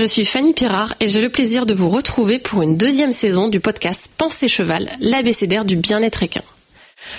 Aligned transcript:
Je 0.00 0.06
suis 0.06 0.24
Fanny 0.24 0.54
Pirard 0.54 0.94
et 1.00 1.08
j'ai 1.08 1.20
le 1.20 1.28
plaisir 1.28 1.66
de 1.66 1.74
vous 1.74 1.90
retrouver 1.90 2.38
pour 2.38 2.62
une 2.62 2.78
deuxième 2.78 3.12
saison 3.12 3.48
du 3.48 3.60
podcast 3.60 4.10
Pensée 4.16 4.48
Cheval, 4.48 4.88
l'abécédaire 4.98 5.66
du 5.66 5.76
bien-être 5.76 6.22
équin. 6.22 6.40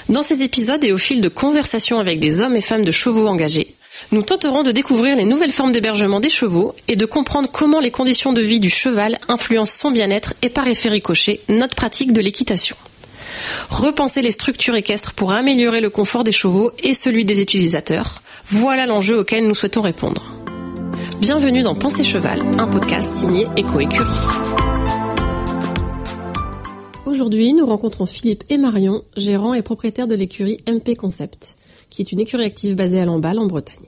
Dans 0.09 0.23
ces 0.23 0.41
épisodes 0.41 0.83
et 0.83 0.91
au 0.91 0.97
fil 0.97 1.21
de 1.21 1.29
conversations 1.29 1.99
avec 1.99 2.19
des 2.19 2.41
hommes 2.41 2.55
et 2.55 2.61
femmes 2.61 2.83
de 2.83 2.89
chevaux 2.89 3.27
engagés, 3.27 3.75
nous 4.11 4.23
tenterons 4.23 4.63
de 4.63 4.71
découvrir 4.71 5.15
les 5.15 5.25
nouvelles 5.25 5.51
formes 5.51 5.71
d'hébergement 5.71 6.19
des 6.19 6.31
chevaux 6.31 6.73
et 6.87 6.95
de 6.95 7.05
comprendre 7.05 7.51
comment 7.51 7.81
les 7.81 7.91
conditions 7.91 8.33
de 8.33 8.41
vie 8.41 8.59
du 8.59 8.71
cheval 8.71 9.19
influencent 9.27 9.77
son 9.77 9.91
bien-être 9.91 10.33
et 10.41 10.49
par 10.49 10.67
effet 10.67 10.89
ricochet 10.89 11.39
notre 11.49 11.75
pratique 11.75 12.13
de 12.13 12.21
l'équitation. 12.21 12.75
Repenser 13.69 14.23
les 14.23 14.31
structures 14.31 14.75
équestres 14.75 15.13
pour 15.13 15.33
améliorer 15.33 15.81
le 15.81 15.91
confort 15.91 16.23
des 16.23 16.31
chevaux 16.31 16.71
et 16.79 16.95
celui 16.95 17.25
des 17.25 17.41
utilisateurs, 17.41 18.23
voilà 18.47 18.87
l'enjeu 18.87 19.19
auquel 19.19 19.45
nous 19.45 19.53
souhaitons 19.53 19.83
répondre. 19.83 20.40
Bienvenue 21.21 21.61
dans 21.61 21.75
Pensée 21.75 22.03
Cheval, 22.03 22.39
un 22.57 22.65
podcast 22.65 23.13
signé 23.13 23.45
Eco 23.55 23.79
Écurie. 23.79 24.07
Aujourd'hui, 27.05 27.53
nous 27.53 27.67
rencontrons 27.67 28.07
Philippe 28.07 28.43
et 28.49 28.57
Marion, 28.57 29.03
gérants 29.15 29.53
et 29.53 29.61
propriétaires 29.61 30.07
de 30.07 30.15
l'écurie 30.15 30.57
MP 30.67 30.95
Concept, 30.95 31.57
qui 31.91 32.01
est 32.01 32.11
une 32.11 32.21
écurie 32.21 32.45
active 32.45 32.75
basée 32.75 32.99
à 32.99 33.05
Lamballe 33.05 33.37
en 33.37 33.45
Bretagne. 33.45 33.85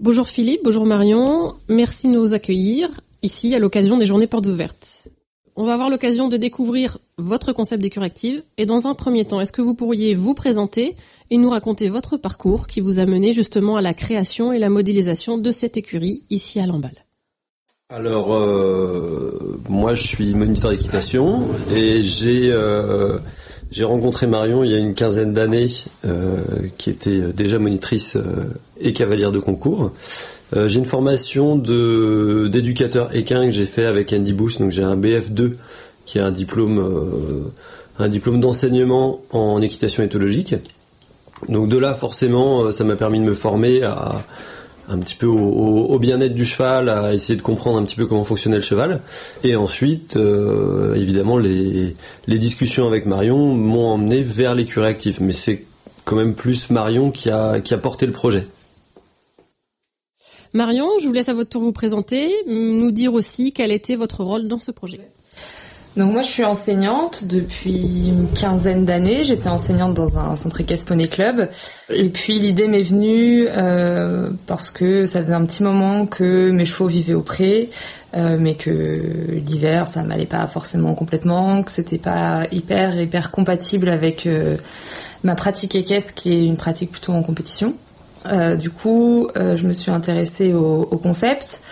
Bonjour 0.00 0.26
Philippe, 0.26 0.62
bonjour 0.64 0.84
Marion, 0.84 1.54
merci 1.68 2.08
de 2.08 2.14
nous 2.14 2.34
accueillir 2.34 2.88
ici 3.22 3.54
à 3.54 3.60
l'occasion 3.60 3.96
des 3.96 4.04
journées 4.04 4.26
portes 4.26 4.46
ouvertes. 4.46 5.04
On 5.54 5.64
va 5.64 5.74
avoir 5.74 5.90
l'occasion 5.90 6.28
de 6.28 6.38
découvrir 6.38 6.96
votre 7.18 7.52
concept 7.52 7.82
d'écurie 7.82 8.06
active 8.06 8.42
et 8.56 8.64
dans 8.64 8.86
un 8.86 8.94
premier 8.94 9.26
temps, 9.26 9.38
est-ce 9.38 9.52
que 9.52 9.60
vous 9.60 9.74
pourriez 9.74 10.14
vous 10.14 10.32
présenter 10.32 10.96
et 11.30 11.36
nous 11.36 11.50
raconter 11.50 11.90
votre 11.90 12.16
parcours 12.16 12.66
qui 12.66 12.80
vous 12.80 12.98
a 12.98 13.04
mené 13.04 13.34
justement 13.34 13.76
à 13.76 13.82
la 13.82 13.92
création 13.92 14.54
et 14.54 14.58
la 14.58 14.70
modélisation 14.70 15.36
de 15.36 15.50
cette 15.50 15.76
écurie 15.76 16.24
ici 16.30 16.58
à 16.58 16.66
Lamballe? 16.66 17.04
Alors, 17.90 18.32
euh, 18.32 19.60
moi 19.68 19.94
je 19.94 20.06
suis 20.06 20.32
moniteur 20.32 20.70
d'équitation 20.70 21.48
et 21.74 22.00
j'ai 22.00 22.50
euh, 22.50 23.18
j'ai 23.70 23.84
rencontré 23.84 24.26
Marion 24.26 24.64
il 24.64 24.70
y 24.70 24.74
a 24.74 24.78
une 24.78 24.94
quinzaine 24.94 25.34
d'années 25.34 25.68
euh, 26.06 26.42
qui 26.78 26.88
était 26.88 27.34
déjà 27.34 27.58
monitrice 27.58 28.16
et 28.80 28.94
cavalière 28.94 29.32
de 29.32 29.38
concours. 29.38 29.92
J'ai 30.54 30.78
une 30.78 30.84
formation 30.84 31.56
d'éducateur 31.56 33.14
équin 33.14 33.46
que 33.46 33.52
j'ai 33.52 33.66
fait 33.66 33.86
avec 33.86 34.12
Andy 34.12 34.32
Booth, 34.32 34.58
donc 34.58 34.70
j'ai 34.70 34.82
un 34.82 34.96
BF2 34.96 35.52
qui 36.04 36.18
est 36.18 36.20
un 36.20 36.30
diplôme 36.32 37.50
un 37.98 38.08
diplôme 38.08 38.40
d'enseignement 38.40 39.20
en 39.30 39.60
équitation 39.60 40.02
éthologique. 40.02 40.54
Donc 41.48 41.68
de 41.68 41.78
là, 41.78 41.94
forcément, 41.94 42.64
euh, 42.64 42.72
ça 42.72 42.84
m'a 42.84 42.96
permis 42.96 43.18
de 43.18 43.24
me 43.24 43.34
former 43.34 43.82
à 43.82 44.24
un 44.88 44.98
petit 44.98 45.14
peu 45.14 45.26
au, 45.26 45.98
bien-être 46.00 46.34
du 46.34 46.44
cheval, 46.44 46.88
à 46.88 47.14
essayer 47.14 47.36
de 47.36 47.42
comprendre 47.42 47.78
un 47.78 47.84
petit 47.84 47.94
peu 47.94 48.06
comment 48.06 48.24
fonctionnait 48.24 48.56
le 48.56 48.62
cheval. 48.62 49.00
Et 49.44 49.54
ensuite, 49.54 50.16
euh, 50.16 50.94
évidemment, 50.94 51.38
les, 51.38 51.94
discussions 52.26 52.88
avec 52.88 53.06
Marion 53.06 53.54
m'ont 53.54 53.86
emmené 53.86 54.22
vers 54.22 54.54
l'écurie 54.54 54.88
active. 54.88 55.18
Mais 55.22 55.32
c'est 55.32 55.64
quand 56.04 56.16
même 56.16 56.34
plus 56.34 56.68
Marion 56.68 57.10
qui 57.12 57.30
a 57.30 57.78
porté 57.80 58.06
le 58.06 58.12
projet. 58.12 58.44
Marion, 60.54 60.86
je 61.00 61.06
vous 61.06 61.12
laisse 61.14 61.30
à 61.30 61.34
votre 61.34 61.48
tour 61.48 61.62
vous 61.62 61.72
présenter, 61.72 62.30
nous 62.46 62.90
dire 62.90 63.14
aussi 63.14 63.52
quel 63.52 63.72
était 63.72 63.96
votre 63.96 64.22
rôle 64.22 64.48
dans 64.48 64.58
ce 64.58 64.70
projet. 64.70 65.00
Donc 65.96 66.12
moi 66.12 66.22
je 66.22 66.28
suis 66.28 66.44
enseignante 66.44 67.24
depuis 67.24 68.08
une 68.08 68.28
quinzaine 68.28 68.84
d'années. 68.84 69.24
J'étais 69.24 69.48
enseignante 69.48 69.94
dans 69.94 70.18
un 70.18 70.36
centre 70.36 70.60
équestre 70.60 70.86
poney 70.86 71.08
club. 71.08 71.48
Et 71.90 72.08
puis 72.08 72.38
l'idée 72.38 72.66
m'est 72.66 72.82
venue 72.82 73.46
euh, 73.48 74.30
parce 74.46 74.70
que 74.70 75.04
ça 75.04 75.22
faisait 75.22 75.34
un 75.34 75.44
petit 75.44 75.62
moment 75.62 76.06
que 76.06 76.50
mes 76.50 76.64
chevaux 76.64 76.86
vivaient 76.86 77.14
au 77.14 77.20
pré, 77.20 77.68
euh, 78.14 78.38
mais 78.40 78.54
que 78.54 79.02
l'hiver 79.46 79.86
ça 79.86 80.02
m'allait 80.02 80.24
pas 80.24 80.46
forcément 80.46 80.94
complètement, 80.94 81.62
que 81.62 81.70
c'était 81.70 81.98
pas 81.98 82.46
hyper 82.52 82.98
hyper 82.98 83.30
compatible 83.30 83.88
avec 83.90 84.26
euh, 84.26 84.56
ma 85.24 85.34
pratique 85.34 85.74
équestre 85.74 86.14
qui 86.14 86.32
est 86.32 86.46
une 86.46 86.56
pratique 86.56 86.90
plutôt 86.90 87.12
en 87.12 87.22
compétition. 87.22 87.74
Du 88.58 88.70
coup, 88.70 89.28
je 89.34 89.66
me 89.66 89.72
suis 89.72 89.90
intéressée 89.90 90.52
au, 90.54 90.84
concept. 91.02 91.62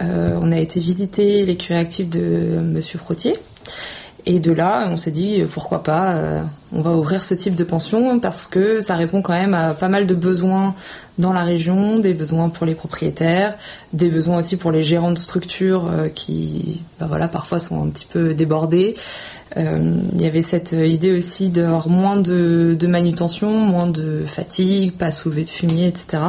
on 0.00 0.52
a 0.52 0.58
été 0.58 0.80
visiter 0.80 1.44
l'écurie 1.44 1.78
active 1.78 2.08
de 2.08 2.60
Monsieur 2.60 2.98
Frottier, 2.98 3.34
et 4.26 4.38
de 4.38 4.52
là, 4.52 4.86
on 4.88 4.96
s'est 4.96 5.10
dit 5.10 5.42
pourquoi 5.52 5.82
pas, 5.82 6.14
euh, 6.14 6.42
on 6.72 6.82
va 6.82 6.92
ouvrir 6.92 7.22
ce 7.22 7.34
type 7.34 7.54
de 7.54 7.64
pension 7.64 8.20
parce 8.20 8.46
que 8.46 8.80
ça 8.80 8.94
répond 8.94 9.22
quand 9.22 9.32
même 9.32 9.54
à 9.54 9.72
pas 9.74 9.88
mal 9.88 10.06
de 10.06 10.14
besoins 10.14 10.74
dans 11.18 11.32
la 11.32 11.42
région, 11.42 11.98
des 11.98 12.14
besoins 12.14 12.48
pour 12.48 12.66
les 12.66 12.74
propriétaires, 12.74 13.54
des 13.92 14.08
besoins 14.08 14.38
aussi 14.38 14.56
pour 14.56 14.72
les 14.72 14.82
gérants 14.82 15.12
de 15.12 15.18
structures 15.18 15.88
euh, 15.90 16.08
qui, 16.08 16.82
bah 16.98 17.06
voilà, 17.08 17.28
parfois 17.28 17.58
sont 17.58 17.82
un 17.82 17.88
petit 17.88 18.06
peu 18.06 18.34
débordés. 18.34 18.94
Euh, 19.56 20.00
il 20.12 20.20
y 20.20 20.26
avait 20.26 20.42
cette 20.42 20.72
idée 20.72 21.12
aussi 21.12 21.48
d'avoir 21.48 21.88
moins 21.88 22.16
de, 22.16 22.76
manutention, 22.86 23.50
moins 23.50 23.88
de 23.88 24.24
fatigue, 24.26 24.92
pas 24.92 25.10
soulever 25.10 25.44
de 25.44 25.48
fumier, 25.48 25.88
etc. 25.88 26.22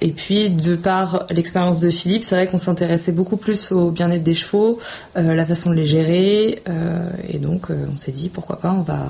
Et 0.00 0.10
puis, 0.10 0.50
de 0.50 0.76
par 0.76 1.26
l'expérience 1.30 1.80
de 1.80 1.90
Philippe, 1.90 2.22
c'est 2.22 2.34
vrai 2.34 2.46
qu'on 2.46 2.58
s'intéressait 2.58 3.12
beaucoup 3.12 3.36
plus 3.36 3.72
au 3.72 3.90
bien-être 3.90 4.22
des 4.22 4.34
chevaux, 4.34 4.78
euh, 5.16 5.34
la 5.34 5.46
façon 5.46 5.70
de 5.70 5.76
les 5.76 5.86
gérer, 5.86 6.62
euh, 6.68 7.10
et 7.28 7.38
donc 7.38 7.68
on 7.70 7.96
s'est 7.96 8.12
dit 8.12 8.28
pourquoi 8.28 8.60
pas, 8.60 8.72
on 8.72 8.82
va, 8.82 9.06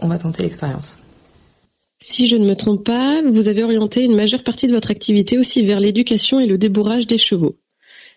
on 0.00 0.08
va 0.08 0.18
tenter 0.18 0.42
l'expérience. 0.42 0.98
Si 2.00 2.28
je 2.28 2.36
ne 2.36 2.44
me 2.44 2.54
trompe 2.54 2.84
pas, 2.84 3.22
vous 3.22 3.48
avez 3.48 3.62
orienté 3.62 4.02
une 4.02 4.14
majeure 4.14 4.42
partie 4.42 4.66
de 4.66 4.72
votre 4.72 4.90
activité 4.90 5.38
aussi 5.38 5.64
vers 5.64 5.80
l'éducation 5.80 6.38
et 6.38 6.46
le 6.46 6.58
débourrage 6.58 7.06
des 7.06 7.18
chevaux. 7.18 7.56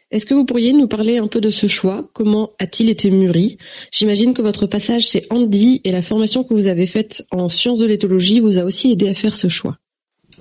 Est-ce 0.09 0.25
que 0.25 0.33
vous 0.33 0.45
pourriez 0.45 0.71
nous 0.71 0.87
parler 0.87 1.17
un 1.17 1.27
peu 1.27 1.41
de 1.41 1.49
ce 1.49 1.67
choix? 1.67 2.07
Comment 2.13 2.51
a-t-il 2.59 2.89
été 2.89 3.11
mûri? 3.11 3.57
J'imagine 3.91 4.33
que 4.33 4.41
votre 4.41 4.65
passage 4.65 5.07
chez 5.07 5.27
Andy 5.29 5.81
et 5.83 5.91
la 5.91 6.01
formation 6.01 6.45
que 6.45 6.53
vous 6.53 6.67
avez 6.67 6.87
faite 6.87 7.25
en 7.31 7.49
sciences 7.49 7.79
de 7.79 7.85
l'éthologie 7.85 8.39
vous 8.39 8.57
a 8.57 8.63
aussi 8.63 8.91
aidé 8.93 9.09
à 9.09 9.13
faire 9.13 9.35
ce 9.35 9.49
choix. 9.49 9.77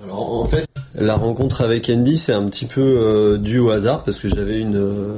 Alors 0.01 0.37
en 0.37 0.45
fait, 0.45 0.65
la 0.95 1.15
rencontre 1.15 1.61
avec 1.61 1.89
Andy, 1.89 2.17
c'est 2.17 2.31
un 2.31 2.45
petit 2.45 2.65
peu 2.65 2.81
euh, 2.81 3.37
dû 3.37 3.59
au 3.59 3.69
hasard 3.69 4.05
parce 4.05 4.19
que 4.19 4.29
j'avais 4.29 4.59
une 4.59 4.77
euh, 4.77 5.17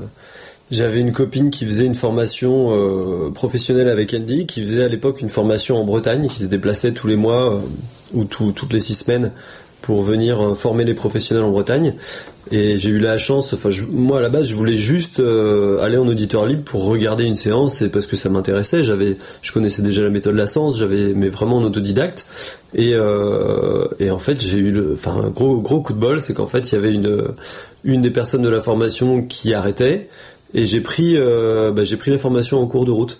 j'avais 0.71 1.01
une 1.01 1.13
copine 1.13 1.51
qui 1.51 1.65
faisait 1.65 1.85
une 1.85 1.95
formation 1.95 2.69
euh, 2.71 3.29
professionnelle 3.29 3.87
avec 3.87 4.15
Andy, 4.15 4.47
qui 4.47 4.63
faisait 4.63 4.83
à 4.83 4.87
l'époque 4.87 5.21
une 5.21 5.29
formation 5.29 5.77
en 5.77 5.83
Bretagne, 5.83 6.27
qui 6.27 6.39
se 6.43 6.47
déplaçait 6.47 6.93
tous 6.93 7.07
les 7.07 7.17
mois 7.17 7.61
ou 8.13 8.23
toutes 8.23 8.73
les 8.73 8.79
six 8.79 8.95
semaines 8.95 9.31
pour 9.81 10.01
venir 10.01 10.55
former 10.57 10.85
les 10.85 10.93
professionnels 10.93 11.43
en 11.43 11.51
Bretagne. 11.51 11.93
Et 12.51 12.77
j'ai 12.77 12.89
eu 12.89 12.97
la 12.97 13.19
chance, 13.19 13.55
moi 13.91 14.17
à 14.17 14.21
la 14.21 14.29
base 14.29 14.47
je 14.47 14.55
voulais 14.55 14.75
juste 14.75 15.19
euh, 15.19 15.79
aller 15.81 15.97
en 15.97 16.07
auditeur 16.07 16.47
libre 16.47 16.63
pour 16.63 16.85
regarder 16.85 17.25
une 17.25 17.35
séance 17.35 17.83
et 17.83 17.89
parce 17.89 18.07
que 18.07 18.15
ça 18.15 18.29
m'intéressait. 18.29 18.83
J'avais, 18.83 19.15
je 19.43 19.51
connaissais 19.51 19.83
déjà 19.83 20.01
la 20.01 20.09
méthode 20.09 20.33
de 20.33 20.39
la 20.39 20.47
sens, 20.47 20.79
j'avais 20.79 21.13
mais 21.13 21.29
vraiment 21.29 21.57
en 21.57 21.63
autodidacte. 21.63 22.25
Et, 22.73 22.93
euh, 22.95 23.85
en 24.09 24.17
fait 24.17 24.41
j'ai 24.41 24.57
eu 24.57 24.93
enfin 24.93 25.25
un 25.25 25.29
gros 25.29 25.81
coup 25.81 25.93
de 25.93 25.99
bol, 25.99 26.21
c'est 26.21 26.33
qu'en 26.33 26.47
fait 26.47 26.71
il 26.71 26.75
y 26.75 26.77
avait 26.77 26.93
une 26.93 27.27
une 27.83 28.01
des 28.01 28.09
personnes 28.09 28.41
de 28.41 28.49
la 28.49 28.61
formation 28.61 29.21
qui 29.23 29.53
arrêtait 29.53 30.09
et 30.55 30.65
j'ai 30.65 30.81
pris 30.81 31.17
euh, 31.17 31.71
bah, 31.71 31.83
j'ai 31.83 31.97
pris 31.97 32.09
la 32.09 32.17
formation 32.17 32.59
en 32.59 32.65
cours 32.65 32.85
de 32.85 32.91
route. 32.91 33.19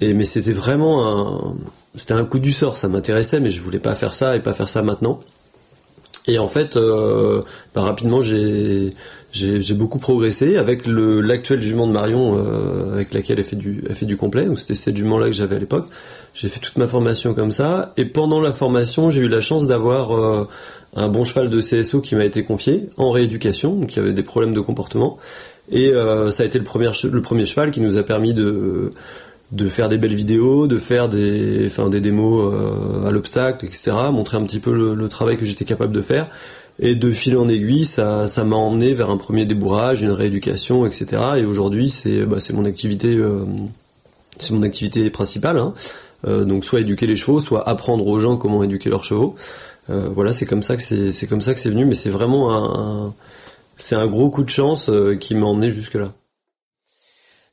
Mais 0.00 0.24
c'était 0.24 0.52
vraiment 0.52 1.06
un 1.06 1.54
c'était 1.96 2.14
un 2.14 2.24
coup 2.24 2.38
du 2.38 2.50
sort, 2.50 2.78
ça 2.78 2.88
m'intéressait 2.88 3.40
mais 3.40 3.50
je 3.50 3.60
voulais 3.60 3.78
pas 3.78 3.94
faire 3.94 4.14
ça 4.14 4.36
et 4.36 4.40
pas 4.40 4.54
faire 4.54 4.70
ça 4.70 4.80
maintenant. 4.80 5.20
Et 6.26 6.38
en 6.38 6.48
fait, 6.48 6.76
euh, 6.76 7.42
bah, 7.74 7.82
rapidement, 7.82 8.22
j'ai 8.22 8.94
beaucoup 9.74 9.98
progressé 9.98 10.56
avec 10.56 10.86
le 10.86 11.20
l'actuel 11.20 11.60
jument 11.60 11.86
de 11.86 11.92
Marion 11.92 12.38
euh, 12.38 12.94
avec 12.94 13.12
laquelle 13.12 13.38
elle 13.38 13.44
fait 13.44 13.56
du 13.56 13.84
elle 13.88 13.94
fait 13.94 14.06
du 14.06 14.16
complet. 14.16 14.46
Donc 14.46 14.58
c'était 14.58 14.74
cette 14.74 14.96
jument 14.96 15.18
là 15.18 15.26
que 15.26 15.32
j'avais 15.32 15.56
à 15.56 15.58
l'époque. 15.58 15.86
J'ai 16.32 16.48
fait 16.48 16.60
toute 16.60 16.78
ma 16.78 16.88
formation 16.88 17.34
comme 17.34 17.52
ça. 17.52 17.92
Et 17.96 18.06
pendant 18.06 18.40
la 18.40 18.52
formation, 18.52 19.10
j'ai 19.10 19.20
eu 19.20 19.28
la 19.28 19.40
chance 19.40 19.66
d'avoir 19.66 20.12
euh, 20.12 20.48
un 20.96 21.08
bon 21.08 21.24
cheval 21.24 21.50
de 21.50 21.60
CSO 21.60 22.00
qui 22.00 22.14
m'a 22.14 22.24
été 22.24 22.42
confié 22.42 22.88
en 22.96 23.10
rééducation, 23.10 23.74
donc 23.74 23.94
il 23.94 23.98
y 23.98 24.02
avait 24.02 24.12
des 24.12 24.22
problèmes 24.22 24.54
de 24.54 24.60
comportement. 24.60 25.18
Et 25.70 25.90
euh, 25.90 26.30
ça 26.30 26.42
a 26.42 26.46
été 26.46 26.58
le 26.58 26.64
premier 26.64 26.90
le 27.10 27.22
premier 27.22 27.44
cheval 27.44 27.70
qui 27.70 27.80
nous 27.80 27.96
a 27.96 28.02
permis 28.02 28.34
de 28.34 28.92
de 29.52 29.68
faire 29.68 29.88
des 29.88 29.98
belles 29.98 30.14
vidéos, 30.14 30.66
de 30.66 30.78
faire 30.78 31.08
des, 31.08 31.70
démos 32.00 32.52
euh, 32.52 33.06
à 33.06 33.10
l'obstacle, 33.10 33.66
etc. 33.66 33.92
Montrer 34.12 34.36
un 34.36 34.44
petit 34.44 34.58
peu 34.58 34.72
le, 34.72 35.08
travail 35.08 35.36
que 35.36 35.44
j'étais 35.44 35.64
capable 35.64 35.92
de 35.92 36.00
faire. 36.00 36.28
Et 36.80 36.96
de 36.96 37.12
fil 37.12 37.36
en 37.36 37.48
aiguille, 37.48 37.84
ça, 37.84 38.26
m'a 38.44 38.56
emmené 38.56 38.94
vers 38.94 39.10
un 39.10 39.16
premier 39.16 39.44
débourrage, 39.44 40.02
une 40.02 40.10
rééducation, 40.10 40.86
etc. 40.86 41.22
Et 41.36 41.44
aujourd'hui, 41.44 41.88
c'est, 41.88 42.24
bah, 42.24 42.38
mon 42.52 42.64
activité, 42.64 43.16
euh, 43.16 43.44
c'est 44.38 44.52
mon 44.52 44.62
activité 44.62 45.08
principale. 45.10 45.58
Hein. 45.58 45.74
Euh, 46.26 46.44
donc 46.44 46.64
soit 46.64 46.80
éduquer 46.80 47.06
les 47.06 47.16
chevaux, 47.16 47.38
soit 47.38 47.68
apprendre 47.68 48.06
aux 48.06 48.18
gens 48.18 48.36
comment 48.36 48.64
éduquer 48.64 48.90
leurs 48.90 49.04
chevaux. 49.04 49.36
voilà, 49.88 50.32
c'est 50.32 50.46
comme 50.46 50.62
ça 50.62 50.76
que 50.76 50.82
c'est, 50.82 51.26
comme 51.28 51.42
ça 51.42 51.54
c'est 51.54 51.68
venu. 51.68 51.84
Mais 51.84 51.94
c'est 51.94 52.10
vraiment 52.10 53.14
un 53.92 54.06
gros 54.06 54.30
coup 54.30 54.42
de 54.42 54.50
chance 54.50 54.90
qui 55.20 55.34
m'a 55.34 55.46
emmené 55.46 55.70
jusque 55.70 55.94
là. 55.94 56.08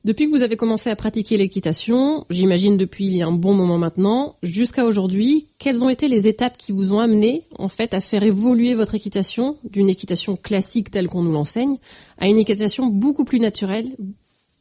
Depuis 0.03 0.25
que 0.25 0.35
vous 0.35 0.41
avez 0.41 0.57
commencé 0.57 0.89
à 0.89 0.95
pratiquer 0.95 1.37
l'équitation, 1.37 2.25
j'imagine 2.31 2.75
depuis 2.75 3.05
il 3.05 3.15
y 3.15 3.21
a 3.21 3.27
un 3.27 3.31
bon 3.31 3.53
moment 3.53 3.77
maintenant, 3.77 4.35
jusqu'à 4.41 4.85
aujourd'hui, 4.85 5.47
quelles 5.59 5.83
ont 5.83 5.89
été 5.89 6.07
les 6.07 6.27
étapes 6.27 6.57
qui 6.57 6.71
vous 6.71 6.91
ont 6.91 6.99
amené 6.99 7.43
en 7.59 7.67
fait 7.67 7.93
à 7.93 8.01
faire 8.01 8.23
évoluer 8.23 8.73
votre 8.73 8.95
équitation 8.95 9.57
d'une 9.63 9.89
équitation 9.89 10.35
classique 10.35 10.89
telle 10.89 11.07
qu'on 11.07 11.21
nous 11.21 11.31
l'enseigne 11.31 11.77
à 12.17 12.25
une 12.25 12.39
équitation 12.39 12.87
beaucoup 12.87 13.25
plus 13.25 13.39
naturelle, 13.39 13.95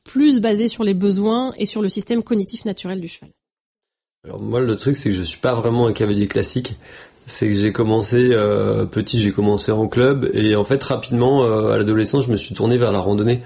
plus 0.04 0.40
basée 0.40 0.68
sur 0.68 0.84
les 0.84 0.92
besoins 0.92 1.54
et 1.56 1.64
sur 1.64 1.80
le 1.80 1.88
système 1.88 2.22
cognitif 2.22 2.66
naturel 2.66 3.00
du 3.00 3.08
cheval? 3.08 3.30
Alors 4.24 4.42
moi 4.42 4.60
le 4.60 4.76
truc 4.76 4.94
c'est 4.98 5.08
que 5.08 5.16
je 5.16 5.22
suis 5.22 5.40
pas 5.40 5.54
vraiment 5.54 5.86
un 5.86 5.94
cavalier 5.94 6.26
classique 6.26 6.74
c'est 7.30 7.46
que 7.46 7.54
j'ai 7.54 7.72
commencé 7.72 8.30
euh, 8.32 8.84
petit, 8.84 9.20
j'ai 9.20 9.32
commencé 9.32 9.72
en 9.72 9.88
club 9.88 10.28
et 10.34 10.56
en 10.56 10.64
fait 10.64 10.82
rapidement 10.82 11.44
euh, 11.44 11.72
à 11.72 11.78
l'adolescence, 11.78 12.26
je 12.26 12.30
me 12.30 12.36
suis 12.36 12.54
tourné 12.54 12.76
vers 12.76 12.92
la 12.92 12.98
randonnée. 12.98 13.40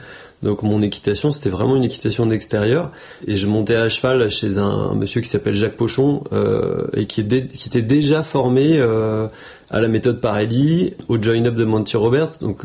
Donc 0.45 0.63
mon 0.63 0.83
équitation, 0.83 1.31
c'était 1.31 1.51
vraiment 1.51 1.75
une 1.77 1.85
équitation 1.85 2.27
d'extérieur 2.27 2.93
et 3.27 3.35
je 3.35 3.47
montais 3.47 3.75
à 3.75 3.89
cheval 3.89 4.31
chez 4.31 4.59
un, 4.59 4.95
monsieur 4.95 5.21
qui 5.21 5.29
s'appelle 5.29 5.55
Jacques 5.55 5.77
Pochon 5.77 6.23
euh, 6.33 6.85
et 6.97 7.07
qui, 7.07 7.21
était 7.23 7.83
déjà 7.83 8.23
formé 8.23 8.81
à 8.81 9.81
la 9.81 9.89
méthode 9.89 10.21
Parelli, 10.21 10.95
au 11.09 11.21
Join 11.21 11.47
Up 11.47 11.55
de 11.55 11.65
Monty 11.65 11.97
Roberts. 11.97 12.39
Donc 12.43 12.65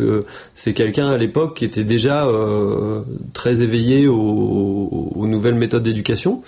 c'est 0.54 0.74
quelqu'un 0.74 1.10
à 1.10 1.18
l'époque 1.18 1.56
qui 1.56 1.66
était 1.66 1.84
déjà 1.84 2.28
très 3.34 3.64
éveillé 3.64 4.08
aux, 4.08 5.26
nouvelles 5.26 5.56
méthodes 5.56 5.84
d'éducation 5.84 6.44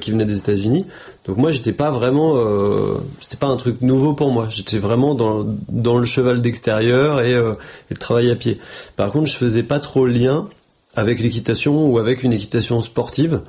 qui 0.00 0.10
venaient 0.10 0.26
des 0.26 0.36
États-Unis. 0.36 0.84
Donc 1.26 1.36
moi 1.36 1.52
j'étais 1.52 1.72
pas 1.72 1.90
vraiment, 1.92 2.36
euh, 2.36 2.94
c'était 3.20 3.36
pas 3.36 3.46
un 3.46 3.56
truc 3.56 3.80
nouveau 3.80 4.12
pour 4.12 4.32
moi. 4.32 4.48
J'étais 4.50 4.78
vraiment 4.78 5.14
dans, 5.14 5.46
dans 5.68 5.96
le 5.96 6.04
cheval 6.04 6.42
d'extérieur 6.42 7.20
et, 7.20 7.34
euh, 7.34 7.52
et, 7.90 7.94
le 7.94 7.96
travail 7.96 8.30
à 8.30 8.36
pied. 8.36 8.58
Par 8.96 9.10
contre 9.10 9.30
je 9.30 9.36
faisais 9.36 9.62
pas 9.62 9.78
trop 9.78 10.04
le 10.04 10.12
lien 10.12 10.48
avec 10.96 11.20
l'équitation 11.20 11.86
ou 11.86 11.98
avec 11.98 12.22
une 12.22 12.32
équitation 12.32 12.80
sportive. 12.80 13.40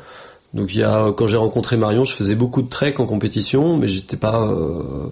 Donc 0.53 0.73
il 0.75 0.79
y 0.79 0.83
a 0.83 1.11
quand 1.11 1.27
j'ai 1.27 1.37
rencontré 1.37 1.77
Marion, 1.77 2.03
je 2.03 2.13
faisais 2.13 2.35
beaucoup 2.35 2.61
de 2.61 2.69
trek 2.69 2.95
en 2.99 3.05
compétition, 3.05 3.75
mais 3.77 3.87
j'étais 3.87 4.17
pas, 4.17 4.43
euh, 4.43 5.09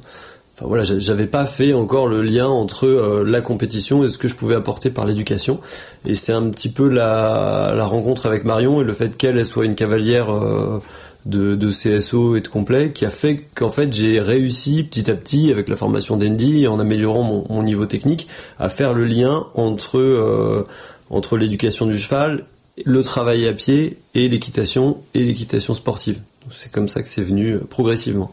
enfin 0.56 0.68
voilà, 0.68 0.84
j'avais 0.84 1.26
pas 1.26 1.46
fait 1.46 1.74
encore 1.74 2.08
le 2.08 2.22
lien 2.22 2.48
entre 2.48 2.86
euh, 2.86 3.24
la 3.26 3.42
compétition 3.42 4.04
et 4.04 4.10
ce 4.10 4.20
que 4.20 4.28
je 4.28 4.36
pouvais 4.36 4.56
apporter 4.56 4.92
par 4.92 5.06
l'éducation. 5.06 5.60
Et 6.06 6.14
c'est 6.14 6.34
un 6.34 6.48
petit 6.50 6.70
peu 6.70 6.88
la, 6.88 7.74
la 7.76 7.86
rencontre 7.86 8.28
avec 8.28 8.46
Marion 8.46 8.82
et 8.82 8.84
le 8.84 8.94
fait 8.94 9.18
qu'elle 9.18 9.44
soit 9.46 9.66
une 9.66 9.76
cavalière 9.76 10.32
euh, 10.32 10.80
de, 11.26 11.56
de, 11.56 11.70
CSO 11.70 12.36
et 12.36 12.42
de 12.42 12.48
complet 12.48 12.92
qui 12.92 13.06
a 13.06 13.10
fait 13.10 13.46
qu'en 13.56 13.70
fait 13.70 13.94
j'ai 13.94 14.20
réussi 14.20 14.84
petit 14.84 15.10
à 15.10 15.14
petit 15.14 15.52
avec 15.52 15.70
la 15.70 15.76
formation 15.76 16.18
d'Andy 16.18 16.68
en 16.68 16.80
améliorant 16.80 17.24
mon, 17.24 17.46
mon, 17.50 17.64
niveau 17.64 17.86
technique 17.86 18.28
à 18.60 18.70
faire 18.70 18.94
le 18.94 19.04
lien 19.04 19.46
entre 19.54 20.00
euh, 20.00 20.64
entre 21.12 21.38
l'éducation 21.38 21.86
du 21.86 22.00
cheval, 22.00 22.46
le 22.86 23.04
travail 23.04 23.48
à 23.48 23.54
pied 23.54 23.98
et 24.16 24.30
l'équitation 24.30 24.98
et 25.14 25.24
l'équitation 25.24 25.74
sportive. 25.74 26.20
C'est 26.52 26.72
comme 26.72 26.90
ça 26.90 27.04
que 27.04 27.10
c'est 27.10 27.22
venu 27.22 27.52
euh, 27.52 27.60
progressivement. 27.60 28.32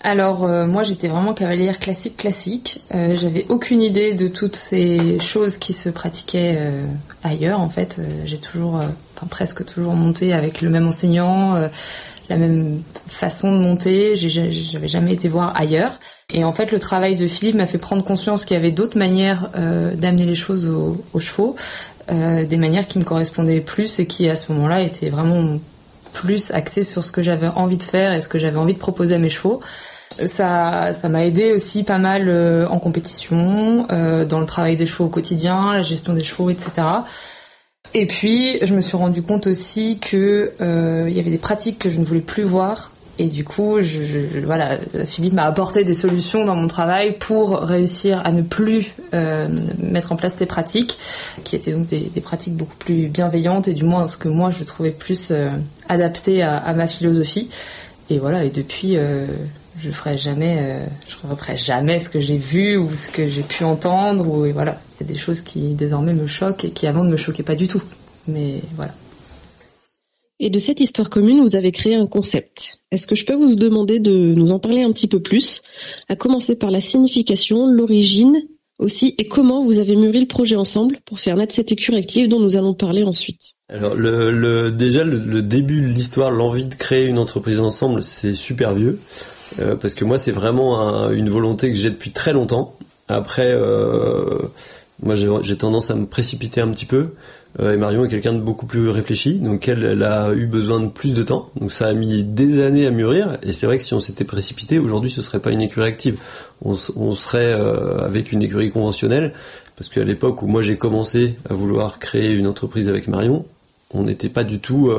Alors 0.00 0.44
euh, 0.44 0.66
moi 0.66 0.84
j'étais 0.84 1.08
vraiment 1.08 1.34
cavalière 1.34 1.78
classique 1.80 2.16
classique. 2.16 2.82
Euh, 2.94 3.16
J'avais 3.16 3.46
aucune 3.48 3.82
idée 3.82 4.14
de 4.14 4.28
toutes 4.28 4.56
ces 4.56 5.18
choses 5.18 5.58
qui 5.58 5.72
se 5.72 5.88
pratiquaient 5.88 6.72
ailleurs. 7.22 7.60
En 7.60 7.68
fait, 7.68 8.00
j'ai 8.24 8.38
toujours, 8.38 8.80
presque 9.28 9.64
toujours 9.64 9.94
monté 9.94 10.32
avec 10.32 10.62
le 10.62 10.70
même 10.70 10.86
enseignant, 10.86 11.68
la 12.28 12.36
même 12.36 12.82
façon 13.06 13.52
de 13.52 13.58
monter. 13.58 14.16
J'avais 14.16 14.88
jamais 14.88 15.12
été 15.12 15.28
voir 15.28 15.52
ailleurs. 15.56 15.98
Et 16.32 16.44
en 16.44 16.52
fait, 16.52 16.70
le 16.72 16.78
travail 16.78 17.16
de 17.16 17.26
Philippe 17.26 17.56
m'a 17.56 17.66
fait 17.66 17.78
prendre 17.78 18.04
conscience 18.04 18.44
qu'il 18.44 18.54
y 18.54 18.60
avait 18.60 18.70
d'autres 18.70 18.98
manières 18.98 19.50
d'amener 19.54 20.26
les 20.26 20.34
choses 20.34 20.66
aux, 20.66 21.20
chevaux, 21.20 21.56
des 22.10 22.56
manières 22.56 22.86
qui 22.86 22.98
me 22.98 23.04
correspondaient 23.04 23.60
plus 23.60 23.98
et 23.98 24.06
qui 24.06 24.28
à 24.28 24.36
ce 24.36 24.52
moment-là 24.52 24.82
étaient 24.82 25.08
vraiment 25.08 25.58
plus 26.12 26.50
axé 26.50 26.82
sur 26.82 27.04
ce 27.04 27.12
que 27.12 27.22
j'avais 27.22 27.48
envie 27.48 27.76
de 27.76 27.82
faire 27.82 28.12
et 28.12 28.20
ce 28.20 28.28
que 28.28 28.38
j'avais 28.38 28.56
envie 28.56 28.74
de 28.74 28.78
proposer 28.78 29.14
à 29.14 29.18
mes 29.18 29.30
chevaux. 29.30 29.60
Ça, 30.10 30.92
ça 30.92 31.08
m'a 31.08 31.24
aidé 31.24 31.52
aussi 31.52 31.84
pas 31.84 31.98
mal 31.98 32.28
euh, 32.28 32.66
en 32.68 32.78
compétition, 32.78 33.86
euh, 33.92 34.24
dans 34.24 34.40
le 34.40 34.46
travail 34.46 34.74
des 34.74 34.86
chevaux 34.86 35.04
au 35.04 35.08
quotidien, 35.10 35.72
la 35.72 35.82
gestion 35.82 36.12
des 36.12 36.24
chevaux, 36.24 36.50
etc. 36.50 36.82
Et 37.94 38.06
puis, 38.06 38.58
je 38.62 38.74
me 38.74 38.80
suis 38.80 38.96
rendu 38.96 39.22
compte 39.22 39.46
aussi 39.46 39.98
que 39.98 40.52
euh, 40.60 41.06
il 41.08 41.16
y 41.16 41.20
avait 41.20 41.30
des 41.30 41.38
pratiques 41.38 41.78
que 41.78 41.90
je 41.90 41.98
ne 41.98 42.04
voulais 42.04 42.20
plus 42.20 42.42
voir. 42.42 42.92
Et 43.20 43.26
du 43.26 43.42
coup, 43.42 43.78
voilà, 44.44 44.78
Philippe 45.04 45.32
m'a 45.32 45.42
apporté 45.42 45.82
des 45.82 45.94
solutions 45.94 46.44
dans 46.44 46.54
mon 46.54 46.68
travail 46.68 47.16
pour 47.18 47.58
réussir 47.58 48.22
à 48.24 48.30
ne 48.30 48.42
plus 48.42 48.94
mettre 49.80 50.12
en 50.12 50.16
place 50.16 50.36
ces 50.36 50.46
pratiques, 50.46 50.96
qui 51.42 51.56
étaient 51.56 51.72
donc 51.72 51.88
des, 51.88 52.20
pratiques 52.20 52.54
beaucoup 52.54 52.76
plus 52.76 53.08
bienveillantes 53.08 53.66
et 53.66 53.74
du 53.74 53.82
moins 53.82 54.06
ce 54.06 54.16
que 54.16 54.28
moi 54.28 54.52
je 54.52 54.62
trouvais 54.62 54.92
plus 54.92 55.32
adapté 55.88 56.42
à, 56.42 56.58
à, 56.58 56.72
ma 56.74 56.86
philosophie. 56.86 57.48
Et 58.08 58.18
voilà, 58.18 58.44
et 58.44 58.50
depuis, 58.50 58.96
je 59.80 59.90
ferai 59.90 60.18
jamais, 60.18 60.58
euh, 60.60 60.86
je 61.06 61.28
referai 61.28 61.56
jamais 61.56 61.98
ce 61.98 62.08
que 62.08 62.20
j'ai 62.20 62.36
vu 62.36 62.76
ou 62.76 62.90
ce 62.94 63.10
que 63.10 63.26
j'ai 63.26 63.42
pu 63.42 63.64
entendre. 63.64 64.26
Ou 64.26 64.52
voilà, 64.52 64.80
il 65.00 65.06
y 65.06 65.10
a 65.10 65.12
des 65.12 65.18
choses 65.18 65.40
qui 65.40 65.74
désormais 65.74 66.14
me 66.14 66.26
choquent 66.26 66.64
et 66.64 66.70
qui 66.70 66.86
avant 66.86 67.04
ne 67.04 67.10
me 67.10 67.16
choquaient 67.16 67.42
pas 67.42 67.54
du 67.54 67.68
tout. 67.68 67.82
Mais 68.26 68.60
voilà. 68.76 68.92
Et 70.40 70.50
de 70.50 70.58
cette 70.58 70.78
histoire 70.78 71.10
commune, 71.10 71.40
vous 71.40 71.56
avez 71.56 71.72
créé 71.72 71.96
un 71.96 72.06
concept. 72.06 72.78
Est-ce 72.92 73.06
que 73.06 73.16
je 73.16 73.24
peux 73.24 73.34
vous 73.34 73.56
demander 73.56 73.98
de 73.98 74.34
nous 74.34 74.52
en 74.52 74.60
parler 74.60 74.82
un 74.82 74.92
petit 74.92 75.08
peu 75.08 75.20
plus, 75.20 75.62
à 76.08 76.14
commencer 76.14 76.56
par 76.56 76.70
la 76.70 76.80
signification, 76.80 77.66
l'origine 77.66 78.46
aussi, 78.78 79.16
et 79.18 79.26
comment 79.26 79.64
vous 79.64 79.80
avez 79.80 79.96
mûri 79.96 80.20
le 80.20 80.26
projet 80.26 80.54
ensemble 80.54 80.98
pour 81.04 81.18
faire 81.18 81.36
naître 81.36 81.52
cette 81.52 81.72
écurie 81.72 81.98
active 81.98 82.28
dont 82.28 82.38
nous 82.38 82.56
allons 82.56 82.74
parler 82.74 83.02
ensuite 83.02 83.56
Alors 83.68 83.96
le, 83.96 84.30
le 84.30 84.70
déjà 84.70 85.02
le, 85.02 85.18
le 85.18 85.42
début 85.42 85.80
de 85.80 85.88
l'histoire, 85.88 86.30
l'envie 86.30 86.64
de 86.64 86.74
créer 86.76 87.06
une 87.06 87.18
entreprise 87.18 87.58
ensemble, 87.58 88.04
c'est 88.04 88.34
super 88.34 88.74
vieux. 88.74 89.00
Euh, 89.60 89.76
parce 89.76 89.94
que 89.94 90.04
moi 90.04 90.18
c'est 90.18 90.32
vraiment 90.32 91.10
une 91.10 91.28
volonté 91.28 91.70
que 91.70 91.76
j'ai 91.76 91.90
depuis 91.90 92.10
très 92.10 92.32
longtemps. 92.32 92.74
Après, 93.08 93.50
euh, 93.50 94.38
moi 95.02 95.14
j'ai 95.14 95.56
tendance 95.56 95.90
à 95.90 95.94
me 95.94 96.06
précipiter 96.06 96.60
un 96.60 96.68
petit 96.68 96.86
peu. 96.86 97.10
Euh, 97.60 97.72
et 97.72 97.76
Marion 97.78 98.04
est 98.04 98.08
quelqu'un 98.08 98.34
de 98.34 98.40
beaucoup 98.40 98.66
plus 98.66 98.90
réfléchi, 98.90 99.38
donc 99.38 99.68
elle, 99.68 100.02
a 100.02 100.32
eu 100.34 100.46
besoin 100.46 100.80
de 100.80 100.88
plus 100.88 101.14
de 101.14 101.22
temps. 101.22 101.48
Donc 101.58 101.72
ça 101.72 101.86
a 101.86 101.92
mis 101.94 102.22
des 102.22 102.62
années 102.62 102.86
à 102.86 102.90
mûrir. 102.90 103.38
Et 103.42 103.52
c'est 103.52 103.66
vrai 103.66 103.78
que 103.78 103.82
si 103.82 103.94
on 103.94 104.00
s'était 104.00 104.24
précipité, 104.24 104.78
aujourd'hui 104.78 105.10
ce 105.10 105.22
serait 105.22 105.40
pas 105.40 105.50
une 105.50 105.62
écurie 105.62 105.88
active. 105.88 106.20
On, 106.62 106.76
serait 107.14 107.52
avec 107.52 108.32
une 108.32 108.42
écurie 108.42 108.70
conventionnelle. 108.70 109.32
Parce 109.76 109.88
qu'à 109.88 110.02
l'époque 110.02 110.42
où 110.42 110.48
moi 110.48 110.60
j'ai 110.60 110.76
commencé 110.76 111.36
à 111.48 111.54
vouloir 111.54 112.00
créer 112.00 112.32
une 112.32 112.48
entreprise 112.48 112.88
avec 112.88 113.06
Marion, 113.06 113.44
on 113.94 114.02
n'était 114.02 114.28
pas 114.28 114.42
du 114.42 114.58
tout 114.58 114.92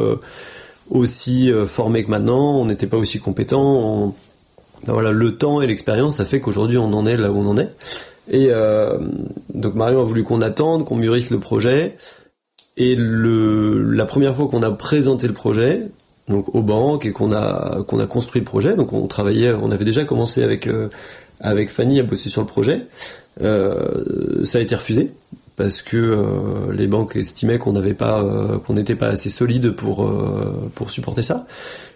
aussi 0.90 1.52
formé 1.68 2.04
que 2.04 2.10
maintenant. 2.10 2.60
On 2.60 2.66
n'était 2.66 2.88
pas 2.88 2.98
aussi 2.98 3.20
compétent. 3.20 4.16
Ben 4.86 5.00
le 5.12 5.36
temps 5.36 5.62
et 5.62 5.68
l'expérience, 5.68 6.18
ça 6.18 6.26
fait 6.26 6.40
qu'aujourd'hui 6.40 6.78
on 6.78 6.94
en 6.94 7.06
est 7.06 7.18
là 7.18 7.32
où 7.32 7.40
on 7.40 7.48
en 7.48 7.58
est. 7.58 7.70
Et 8.30 8.48
euh, 8.50 8.98
donc 9.54 9.76
Marion 9.76 10.02
a 10.02 10.04
voulu 10.04 10.24
qu'on 10.24 10.42
attende, 10.42 10.86
qu'on 10.86 10.96
mûrisse 10.96 11.32
le 11.32 11.40
projet. 11.40 11.98
Et 12.78 12.96
la 12.98 14.06
première 14.06 14.36
fois 14.36 14.48
qu'on 14.48 14.64
a 14.64 14.72
présenté 14.72 15.28
le 15.28 15.34
projet, 15.34 15.82
donc 16.30 16.54
aux 16.56 16.62
banques 16.62 17.06
et 17.06 17.12
qu'on 17.12 17.34
a 17.34 17.84
qu'on 17.88 18.00
a 18.00 18.08
construit 18.08 18.40
le 18.40 18.46
projet, 18.46 18.76
donc 18.76 18.94
on 18.94 19.08
travaillait, 19.08 19.54
on 19.54 19.72
avait 19.72 19.84
déjà 19.84 20.06
commencé 20.06 20.44
avec 20.44 20.68
euh, 20.68 20.88
Fanny 21.68 22.00
à 22.00 22.04
bosser 22.04 22.30
sur 22.30 22.42
le 22.42 22.48
projet. 22.48 22.82
Euh, 23.42 24.46
ça 24.46 24.60
a 24.60 24.62
été 24.62 24.76
refusé 24.76 25.12
parce 25.60 25.82
que 25.82 25.98
euh, 25.98 26.72
les 26.72 26.88
banques 26.88 27.18
estimaient 27.18 27.60
qu'on 27.60 27.74
n'avait 27.74 27.94
pas, 27.94 28.22
euh, 28.24 28.60
qu'on 28.60 28.76
n'était 28.76 28.96
pas 28.96 29.08
assez 29.08 29.28
solide 29.28 29.72
pour 29.72 30.06
euh, 30.06 30.72
pour 30.74 30.90
supporter 30.90 31.22
ça. 31.22 31.44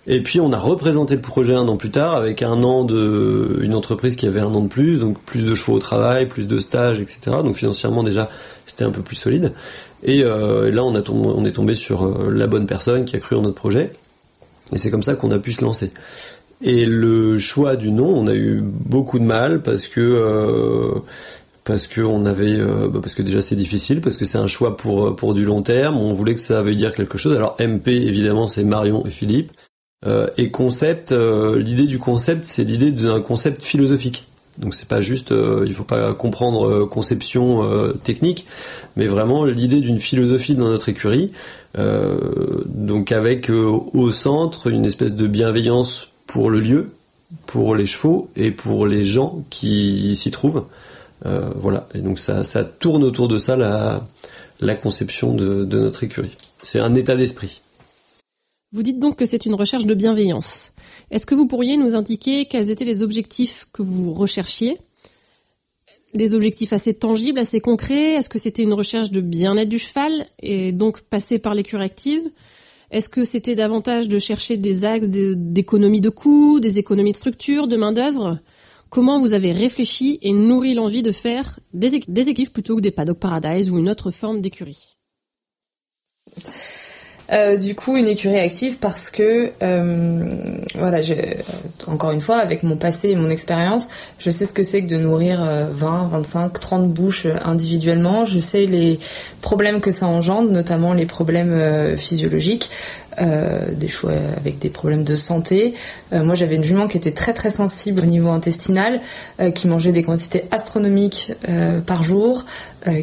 Et 0.05 0.21
puis 0.21 0.41
on 0.41 0.51
a 0.51 0.59
représenté 0.59 1.15
le 1.15 1.21
projet 1.21 1.55
un 1.55 1.65
an 1.69 1.77
plus 1.77 1.89
tard 1.89 2.13
avec 2.13 2.43
un 2.43 2.61
an 2.63 2.83
de 2.83 3.59
une 3.61 3.73
entreprise 3.73 4.17
qui 4.17 4.27
avait 4.27 4.41
un 4.41 4.53
an 4.53 4.59
de 4.59 4.67
plus, 4.67 4.99
donc 4.99 5.17
plus 5.17 5.45
de 5.45 5.55
chevaux 5.55 5.77
au 5.77 5.79
travail, 5.79 6.27
plus 6.27 6.45
de 6.45 6.59
stages, 6.59 6.99
etc. 6.99 7.37
Donc 7.41 7.55
financièrement 7.55 8.03
déjà 8.03 8.29
c'était 8.65 8.83
un 8.83 8.91
peu 8.91 9.01
plus 9.01 9.15
solide. 9.15 9.53
Et, 10.03 10.23
là 10.23 10.83
on 10.83 10.93
a 10.93 11.01
tombé, 11.01 11.29
on 11.33 11.45
est 11.45 11.53
tombé 11.53 11.73
sur 11.73 12.29
la 12.29 12.47
bonne 12.47 12.65
personne 12.65 13.05
qui 13.05 13.15
a 13.15 13.19
cru 13.19 13.37
en 13.37 13.43
notre 13.43 13.55
projet. 13.55 13.93
Et 14.73 14.77
c'est 14.77 14.91
comme 14.91 15.03
ça 15.03 15.13
qu'on 15.13 15.31
a 15.31 15.39
pu 15.39 15.53
se 15.53 15.63
lancer. 15.63 15.89
Et 16.61 16.85
le 16.85 17.37
choix 17.37 17.77
du 17.77 17.91
nom, 17.91 18.13
on 18.13 18.27
a 18.27 18.35
eu 18.35 18.61
beaucoup 18.61 19.19
de 19.19 19.23
mal 19.23 19.61
parce 19.61 19.87
que 19.87 21.01
parce 21.63 21.87
que 21.87 22.01
on 22.01 22.25
avait 22.25 22.59
euh, 22.59 22.87
bah, 22.89 22.99
parce 23.01 23.15
que 23.15 23.21
déjà 23.21 23.41
c'est 23.41 23.55
difficile 23.55 24.01
parce 24.01 24.17
que 24.17 24.25
c'est 24.25 24.37
un 24.37 24.47
choix 24.47 24.77
pour 24.77 25.07
euh, 25.07 25.15
pour 25.15 25.33
du 25.33 25.45
long 25.45 25.61
terme. 25.61 25.97
On 25.97 26.13
voulait 26.13 26.35
que 26.35 26.39
ça 26.39 26.61
veuille 26.61 26.77
dire 26.77 26.93
quelque 26.93 27.17
chose. 27.17 27.35
Alors 27.35 27.55
MP 27.59 27.89
évidemment 27.89 28.47
c'est 28.47 28.63
Marion 28.63 29.05
et 29.05 29.09
Philippe. 29.09 29.51
Euh, 30.05 30.27
et 30.37 30.51
concept 30.51 31.13
l'idée 31.13 31.87
du 31.87 31.97
concept 31.99 32.45
c'est 32.45 32.65
l'idée 32.65 32.91
d'un 32.91 33.21
concept 33.21 33.63
philosophique. 33.63 34.25
Donc 34.57 34.75
c'est 34.75 34.87
pas 34.87 35.01
juste 35.01 35.33
il 35.65 35.73
faut 35.73 35.83
pas 35.83 36.13
comprendre 36.13 36.85
conception 36.85 37.67
technique 38.03 38.45
mais 38.95 39.07
vraiment 39.07 39.45
l'idée 39.45 39.81
d'une 39.81 39.97
philosophie 39.97 40.53
dans 40.53 40.65
notre 40.67 40.89
écurie 40.89 41.33
donc 41.75 43.11
avec 43.11 43.49
au 43.49 44.11
centre 44.11 44.67
une 44.67 44.85
espèce 44.85 45.15
de 45.15 45.25
bienveillance 45.25 46.09
pour 46.27 46.51
le 46.51 46.59
lieu 46.59 46.91
pour 47.47 47.73
les 47.73 47.87
chevaux 47.87 48.29
et 48.35 48.51
pour 48.51 48.85
les 48.85 49.05
gens 49.05 49.43
qui 49.49 50.15
s'y 50.15 50.29
trouvent 50.29 50.65
euh, 51.25 51.49
voilà, 51.55 51.87
et 51.93 51.99
donc 51.99 52.19
ça, 52.19 52.43
ça 52.43 52.63
tourne 52.63 53.03
autour 53.03 53.27
de 53.27 53.37
ça 53.37 53.55
la, 53.55 54.05
la 54.59 54.75
conception 54.75 55.33
de, 55.33 55.65
notre 55.65 56.03
écurie. 56.03 56.35
c'est 56.63 56.79
un 56.79 56.95
état 56.95 57.15
d'esprit. 57.15 57.61
Vous 58.71 58.83
dites 58.83 58.99
donc 58.99 59.17
que 59.17 59.25
c'est 59.25 59.45
une 59.45 59.53
recherche 59.53 59.85
de 59.85 59.93
bienveillance. 59.93 60.71
Est-ce 61.11 61.25
que 61.25 61.35
vous 61.35 61.47
pourriez 61.47 61.77
nous 61.77 61.95
indiquer 61.95 62.45
quels 62.45 62.71
étaient 62.71 62.85
les 62.85 63.03
objectifs 63.03 63.67
que 63.71 63.83
vous 63.83 64.13
recherchiez? 64.13 64.79
Des 66.15 66.33
objectifs 66.33 66.73
assez 66.73 66.93
tangibles, 66.93 67.39
assez 67.39 67.61
concrets? 67.61 68.13
Est-ce 68.13 68.29
que 68.29 68.39
c'était 68.39 68.63
une 68.63 68.73
recherche 68.73 69.11
de 69.11 69.21
bien-être 69.21 69.69
du 69.69 69.77
cheval 69.77 70.25
et 70.41 70.71
donc 70.71 71.01
passer 71.01 71.37
par 71.37 71.53
l'écurie 71.53 71.83
active? 71.83 72.23
Est-ce 72.89 73.09
que 73.09 73.25
c'était 73.25 73.55
davantage 73.55 74.07
de 74.07 74.19
chercher 74.19 74.57
des 74.57 74.85
axes 74.85 75.07
d'économie 75.07 76.01
de 76.01 76.09
coûts, 76.09 76.59
des 76.59 76.79
économies 76.79 77.11
de 77.11 77.17
structure, 77.17 77.67
de 77.67 77.77
main-d'œuvre? 77.77 78.39
Comment 78.93 79.19
vous 79.19 79.33
avez 79.33 79.53
réfléchi 79.53 80.19
et 80.21 80.33
nourri 80.33 80.75
l'envie 80.75 81.01
de 81.01 81.11
faire 81.11 81.59
des, 81.73 81.95
équipes 81.95 82.53
plutôt 82.53 82.75
que 82.75 82.81
des 82.81 82.91
paddock 82.91 83.17
paradise 83.17 83.71
ou 83.71 83.79
une 83.79 83.89
autre 83.89 84.11
forme 84.11 84.39
d'écurie? 84.39 84.99
Euh, 87.31 87.57
du 87.57 87.73
coup, 87.73 87.95
une 87.95 88.07
écurie 88.07 88.39
active 88.39 88.77
parce 88.79 89.09
que, 89.09 89.51
euh, 89.61 90.35
voilà, 90.75 90.99
encore 91.87 92.11
une 92.11 92.21
fois, 92.21 92.37
avec 92.37 92.63
mon 92.63 92.75
passé 92.75 93.09
et 93.09 93.15
mon 93.15 93.29
expérience, 93.29 93.87
je 94.19 94.29
sais 94.29 94.45
ce 94.45 94.53
que 94.53 94.63
c'est 94.63 94.81
que 94.81 94.87
de 94.87 94.97
nourrir 94.97 95.43
20, 95.71 96.09
25, 96.11 96.59
30 96.59 96.89
bouches 96.89 97.27
individuellement. 97.45 98.25
Je 98.25 98.39
sais 98.39 98.65
les 98.65 98.99
problèmes 99.41 99.79
que 99.79 99.91
ça 99.91 100.07
engendre, 100.07 100.51
notamment 100.51 100.93
les 100.93 101.05
problèmes 101.05 101.53
euh, 101.53 101.95
physiologiques. 101.95 102.69
des 103.19 103.87
choix 103.87 104.13
avec 104.37 104.57
des 104.57 104.71
problèmes 104.71 105.03
de 105.03 105.15
santé. 105.15 105.75
moi, 106.11 106.33
j'avais 106.33 106.55
une 106.55 106.63
jument 106.63 106.87
qui 106.87 106.97
était 106.97 107.11
très 107.11 107.33
très 107.33 107.51
sensible 107.51 108.01
au 108.01 108.07
niveau 108.07 108.29
intestinal, 108.29 109.01
qui 109.53 109.67
mangeait 109.67 109.91
des 109.91 110.01
quantités 110.01 110.45
astronomiques 110.49 111.31
par 111.85 112.01
jour, 112.01 112.43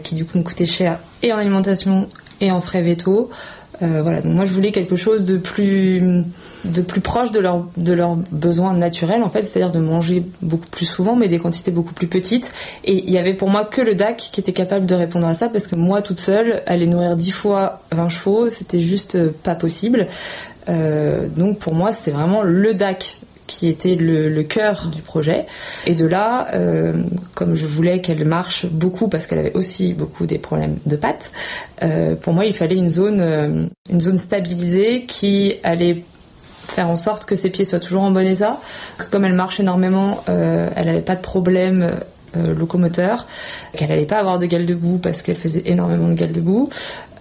qui 0.02 0.16
du 0.16 0.24
coup 0.24 0.38
me 0.38 0.42
coûtait 0.42 0.66
cher 0.66 0.98
et 1.22 1.32
en 1.32 1.36
alimentation 1.36 2.08
et 2.40 2.50
en 2.50 2.60
frais 2.60 2.82
vétos. 2.82 3.30
Euh, 3.82 4.02
voilà, 4.02 4.20
donc 4.20 4.34
moi 4.34 4.44
je 4.44 4.52
voulais 4.52 4.72
quelque 4.72 4.96
chose 4.96 5.24
de 5.24 5.38
plus 5.38 6.24
de 6.64 6.82
plus 6.82 7.00
proche 7.00 7.32
de 7.32 7.40
leur 7.40 7.66
de 7.78 7.94
leurs 7.94 8.16
besoins 8.30 8.74
naturels 8.74 9.22
en 9.22 9.30
fait, 9.30 9.40
c'est-à-dire 9.42 9.72
de 9.72 9.78
manger 9.78 10.22
beaucoup 10.42 10.68
plus 10.70 10.84
souvent 10.84 11.16
mais 11.16 11.28
des 11.28 11.38
quantités 11.38 11.70
beaucoup 11.70 11.94
plus 11.94 12.06
petites. 12.06 12.52
Et 12.84 13.02
il 13.04 13.10
y 13.10 13.18
avait 13.18 13.32
pour 13.32 13.48
moi 13.48 13.64
que 13.64 13.80
le 13.80 13.94
DAC 13.94 14.16
qui 14.32 14.40
était 14.40 14.52
capable 14.52 14.84
de 14.84 14.94
répondre 14.94 15.26
à 15.26 15.34
ça 15.34 15.48
parce 15.48 15.66
que 15.66 15.76
moi 15.76 16.02
toute 16.02 16.20
seule 16.20 16.62
aller 16.66 16.86
nourrir 16.86 17.16
10 17.16 17.30
fois 17.30 17.80
20 17.92 18.08
chevaux 18.10 18.50
c'était 18.50 18.80
juste 18.80 19.30
pas 19.30 19.54
possible. 19.54 20.06
Euh, 20.68 21.28
donc 21.34 21.58
pour 21.58 21.74
moi 21.74 21.94
c'était 21.94 22.10
vraiment 22.10 22.42
le 22.42 22.74
DAC 22.74 23.18
qui 23.50 23.68
était 23.68 23.96
le, 23.96 24.42
cœur 24.44 24.86
du 24.86 25.02
projet. 25.02 25.44
Et 25.84 25.94
de 25.94 26.06
là, 26.06 26.46
euh, 26.54 26.92
comme 27.34 27.56
je 27.56 27.66
voulais 27.66 28.00
qu'elle 28.00 28.24
marche 28.24 28.66
beaucoup 28.66 29.08
parce 29.08 29.26
qu'elle 29.26 29.40
avait 29.40 29.52
aussi 29.54 29.92
beaucoup 29.92 30.24
des 30.24 30.38
problèmes 30.38 30.78
de 30.86 30.94
pattes, 30.94 31.32
euh, 31.82 32.14
pour 32.14 32.32
moi 32.32 32.44
il 32.44 32.54
fallait 32.54 32.76
une 32.76 32.88
zone, 32.88 33.20
euh, 33.20 33.66
une 33.90 34.00
zone 34.00 34.18
stabilisée 34.18 35.04
qui 35.06 35.54
allait 35.64 36.04
faire 36.68 36.88
en 36.88 36.94
sorte 36.94 37.26
que 37.26 37.34
ses 37.34 37.50
pieds 37.50 37.64
soient 37.64 37.80
toujours 37.80 38.02
en 38.02 38.12
bon 38.12 38.24
état, 38.24 38.60
que 38.98 39.10
comme 39.10 39.24
elle 39.24 39.34
marche 39.34 39.58
énormément, 39.58 40.22
elle 40.28 40.86
n'avait 40.86 41.00
pas 41.00 41.16
de 41.16 41.20
problème 41.20 41.90
locomoteur, 42.36 43.26
qu'elle 43.76 43.88
n'allait 43.88 44.04
pas 44.04 44.18
avoir 44.18 44.38
de 44.38 44.46
gale 44.46 44.66
de 44.66 44.74
boue 44.74 44.98
parce 44.98 45.20
qu'elle 45.22 45.36
faisait 45.36 45.64
énormément 45.66 46.08
de 46.08 46.14
gale 46.14 46.30
de 46.30 46.40
boue. 46.40 46.70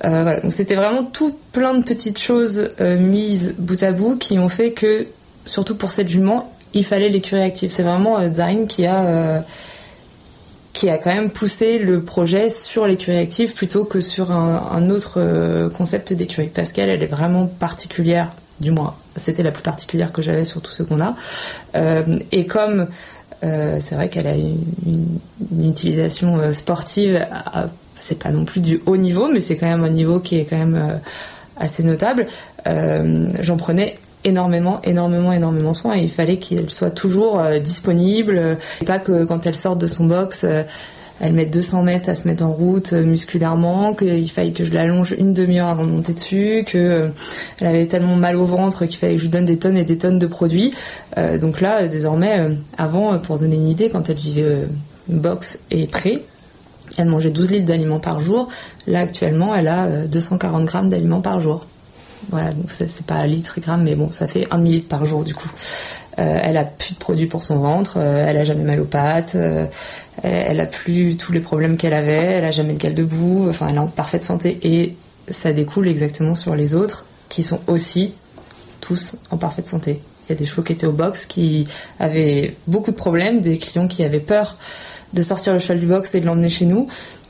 voilà, 0.03 0.39
donc 0.41 0.53
c'était 0.53 0.75
vraiment 0.75 1.03
tout 1.03 1.36
plein 1.51 1.74
de 1.74 1.83
petites 1.83 2.19
choses 2.19 2.69
mises 2.79 3.55
bout 3.57 3.81
à 3.81 3.91
bout 3.91 4.17
qui 4.17 4.38
ont 4.38 4.50
fait 4.50 4.69
que 4.69 5.07
surtout 5.46 5.75
pour 5.75 5.91
cette 5.91 6.10
jument, 6.10 6.51
il 6.74 6.86
fallait 6.86 7.10
l'écurie 7.10 7.41
active. 7.41 7.72
C'est 7.72 7.84
vraiment 7.84 8.19
euh, 8.19 8.31
Zayn 8.31 8.67
qui 8.67 8.86
a 8.86 9.03
euh, 9.03 9.39
qui 10.74 10.89
a 10.89 10.98
quand 10.98 11.13
même 11.13 11.31
poussé 11.31 11.79
le 11.79 12.01
projet 12.01 12.50
sur 12.50 12.88
l'écurie 12.88 13.17
active 13.17 13.53
plutôt 13.53 13.84
que 13.84 14.00
sur 14.00 14.31
un, 14.31 14.89
autre 14.89 15.15
euh, 15.17 15.69
concept 15.69 16.13
d'écurie. 16.13 16.50
Qu'elle, 16.51 16.89
elle 16.89 17.03
est 17.03 17.08
vraiment 17.08 17.48
particulière, 17.48 18.31
du 18.62 18.72
moins, 18.72 18.96
c'était 19.15 19.43
la 19.43 19.51
plus 19.51 19.63
particulière 19.63 20.13
que 20.13 20.22
j'avais 20.22 20.46
sur 20.46 20.62
tout 20.62 20.72
ce 20.72 20.84
qu'on 20.84 21.01
a. 21.01 21.15
et 22.31 22.46
comme 22.46 22.88
c'est 23.41 23.96
vrai 23.96 24.10
qu'elle 24.10 24.27
a 24.27 24.36
une, 24.36 25.19
utilisation 25.60 26.53
sportive, 26.53 27.27
c'est 28.00 28.19
pas 28.19 28.29
non 28.29 28.46
plus 28.46 28.62
du 28.62 28.79
haut 28.86 28.98
niveau, 28.98 29.27
mais 29.29 29.39
c'est 29.39 29.58
quand 29.58 29.67
même 29.67 29.84
un 29.84 29.89
niveau 29.89 30.19
qui 30.19 30.38
est 30.38 30.46
quand 30.46 30.58
même 30.58 31.00
assez 31.58 31.84
notable. 31.84 32.27
J'en 32.65 33.58
prenais 33.58 33.98
énormément, 34.23 34.81
énormément, 34.83 35.31
énormément 35.31 35.73
soin 35.73 35.95
et 35.95 36.01
il 36.03 36.11
fallait 36.11 36.38
qu'elle 36.38 36.69
soit 36.69 36.91
toujours 36.91 37.39
euh, 37.39 37.59
disponible 37.59 38.35
et 38.35 38.39
euh, 38.39 38.55
pas 38.85 38.99
que 38.99 39.23
quand 39.25 39.45
elle 39.45 39.55
sort 39.55 39.75
de 39.75 39.88
son 39.88 40.05
box, 40.05 40.43
euh, 40.43 40.63
elle 41.21 41.33
mette 41.33 41.51
200 41.51 41.83
mètres 41.83 42.09
à 42.09 42.15
se 42.15 42.27
mettre 42.27 42.45
en 42.45 42.51
route 42.51 42.93
musculairement, 42.93 43.93
qu'il 43.93 44.31
faille 44.31 44.53
que 44.53 44.63
je 44.63 44.71
l'allonge 44.71 45.13
une 45.17 45.33
demi-heure 45.33 45.67
avant 45.67 45.83
de 45.83 45.91
monter 45.91 46.13
dessus, 46.13 46.63
que 46.65 47.09
elle 47.59 47.67
avait 47.67 47.88
tellement 47.88 48.15
mal 48.15 48.38
au 48.38 48.45
ventre 48.45 48.85
qu'il 48.85 48.97
fallait 48.97 49.15
que 49.15 49.19
je 49.19 49.25
lui 49.25 49.31
donne 49.31 49.45
des 49.45 49.59
tonnes 49.59 49.75
et 49.75 49.83
des 49.83 49.97
tonnes 49.97 50.17
de 50.17 50.27
produits. 50.27 50.73
donc 51.41 51.59
là, 51.59 51.88
désormais, 51.88 52.51
avant, 52.77 53.19
pour 53.19 53.38
donner 53.38 53.57
une 53.57 53.67
idée, 53.67 53.89
quand 53.89 54.09
elle 54.09 54.15
vivait 54.15 54.59
box 55.09 55.59
et 55.71 55.88
pré, 55.88 56.23
elle 56.97 57.09
mangeait 57.09 57.31
12 57.31 57.51
litres 57.51 57.65
d'aliments 57.65 57.99
par 57.99 58.21
jour. 58.21 58.47
Là, 58.88 59.01
actuellement, 59.01 59.53
elle 59.53 59.67
a 59.67 59.88
240 60.07 60.63
grammes 60.63 60.88
d'aliments 60.88 61.19
par 61.19 61.41
jour. 61.41 61.65
Voilà, 62.27 62.51
donc 62.51 62.69
c'est 62.69 63.05
pas 63.05 63.25
litre 63.25 63.59
gramme, 63.61 63.83
mais 63.83 63.95
bon, 63.95 64.11
ça 64.11 64.27
fait 64.27 64.45
un 64.51 64.57
demi-litre 64.57 64.89
par 64.89 65.05
jour 65.05 65.23
du 65.23 65.33
coup. 65.33 65.49
Euh, 66.19 66.39
elle 66.43 66.57
a 66.57 66.65
plus 66.65 66.95
de 66.95 66.99
produits 66.99 67.27
pour 67.27 67.43
son 67.43 67.57
ventre, 67.57 67.97
euh, 67.97 68.25
elle 68.27 68.38
a 68.38 68.43
jamais 68.43 68.63
mal 68.63 68.81
aux 68.81 68.85
pattes, 68.85 69.35
euh, 69.35 69.65
elle, 70.21 70.59
a 70.59 70.65
plus 70.65 71.15
tous 71.15 71.31
les 71.31 71.39
problèmes 71.39 71.77
qu'elle 71.77 71.93
avait, 71.93 72.11
elle 72.11 72.45
a 72.45 72.51
jamais 72.51 72.73
de 72.73 72.79
gale 72.79 72.93
debout, 72.93 73.45
enfin 73.47 73.67
elle 73.69 73.75
est 73.75 73.79
en 73.79 73.88
parfaite 73.88 74.23
santé 74.23 74.59
et 74.63 74.95
ça 75.29 75.53
découle 75.53 75.88
exactement 75.88 76.35
sur 76.35 76.55
les 76.55 76.75
autres 76.75 77.05
qui 77.29 77.41
sont 77.41 77.61
aussi 77.67 78.15
tous 78.81 79.15
en 79.31 79.38
parfaite 79.38 79.65
santé. 79.65 80.01
Il 80.27 80.33
y 80.33 80.35
a 80.35 80.38
des 80.38 80.45
chevaux 80.45 80.61
qui 80.61 80.73
étaient 80.73 80.88
au 80.88 80.91
box 80.91 81.25
qui 81.25 81.65
avaient 81.99 82.53
beaucoup 82.67 82.91
de 82.91 82.97
problèmes, 82.97 83.39
des 83.39 83.57
clients 83.57 83.88
qui 83.88 84.03
avaient 84.03 84.19
peur 84.19 84.57
de 85.13 85.21
sortir 85.21 85.53
le 85.53 85.59
cheval 85.59 85.79
du 85.79 85.85
box 85.85 86.15
et 86.15 86.19
de 86.19 86.25
l'emmener 86.25 86.49
chez 86.49 86.65
nous 86.65 86.89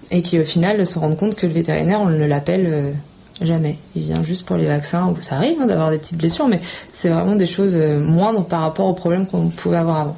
et 0.10 0.24
qui 0.24 0.40
au 0.40 0.46
final 0.46 0.84
se 0.88 0.98
rendent 0.98 1.18
compte 1.18 1.36
que 1.36 1.46
le 1.46 1.54
vétérinaire 1.54 2.02
on 2.02 2.10
ne 2.10 2.26
l'appelle 2.26 2.94
Jamais. 3.42 3.78
Il 3.96 4.04
vient 4.04 4.24
juste 4.24 4.46
pour 4.46 4.58
les 4.58 4.66
vaccins. 4.66 5.14
Ça 5.22 5.38
arrive 5.38 5.62
hein, 5.62 5.68
d'avoir 5.68 5.92
des 5.92 5.98
petites 5.98 6.18
blessures, 6.18 6.48
mais 6.48 6.60
c'est 6.92 7.10
vraiment 7.10 7.36
des 7.36 7.46
choses 7.46 7.76
euh, 7.76 8.00
moindres 8.00 8.46
par 8.46 8.62
rapport 8.62 8.88
aux 8.88 8.94
problèmes 8.94 9.26
qu'on 9.26 9.50
pouvait 9.50 9.78
avoir 9.78 10.00
avant. 10.02 10.18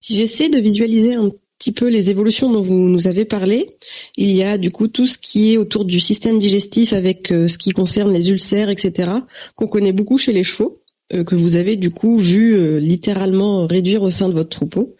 Si 0.00 0.16
j'essaie 0.16 0.48
de 0.48 0.58
visualiser 0.58 1.14
un 1.14 1.30
petit 1.58 1.72
peu 1.72 1.88
les 1.88 2.10
évolutions 2.10 2.50
dont 2.50 2.60
vous 2.60 2.74
nous 2.74 3.06
avez 3.06 3.24
parlé, 3.24 3.76
il 4.16 4.30
y 4.30 4.42
a 4.42 4.58
du 4.58 4.70
coup 4.70 4.88
tout 4.88 5.06
ce 5.06 5.18
qui 5.18 5.52
est 5.52 5.56
autour 5.56 5.84
du 5.84 6.00
système 6.00 6.38
digestif 6.38 6.92
avec 6.92 7.32
euh, 7.32 7.48
ce 7.48 7.56
qui 7.56 7.70
concerne 7.70 8.12
les 8.12 8.30
ulcères, 8.30 8.68
etc., 8.68 9.10
qu'on 9.56 9.68
connaît 9.68 9.92
beaucoup 9.92 10.18
chez 10.18 10.32
les 10.32 10.44
chevaux, 10.44 10.78
euh, 11.14 11.24
que 11.24 11.34
vous 11.34 11.56
avez 11.56 11.76
du 11.76 11.90
coup 11.90 12.18
vu 12.18 12.78
littéralement 12.78 13.66
réduire 13.66 14.02
au 14.02 14.10
sein 14.10 14.28
de 14.28 14.34
votre 14.34 14.50
troupeau. 14.50 14.96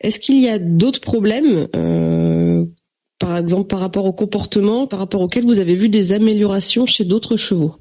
Est-ce 0.00 0.18
qu'il 0.18 0.40
y 0.40 0.48
a 0.48 0.58
d'autres 0.58 1.00
problèmes 1.00 1.68
par 3.20 3.36
exemple 3.36 3.68
par 3.68 3.78
rapport 3.78 4.06
au 4.06 4.12
comportement, 4.12 4.88
par 4.88 4.98
rapport 4.98 5.20
auquel 5.20 5.44
vous 5.44 5.60
avez 5.60 5.76
vu 5.76 5.88
des 5.88 6.10
améliorations 6.12 6.86
chez 6.86 7.04
d'autres 7.04 7.36
chevaux 7.36 7.76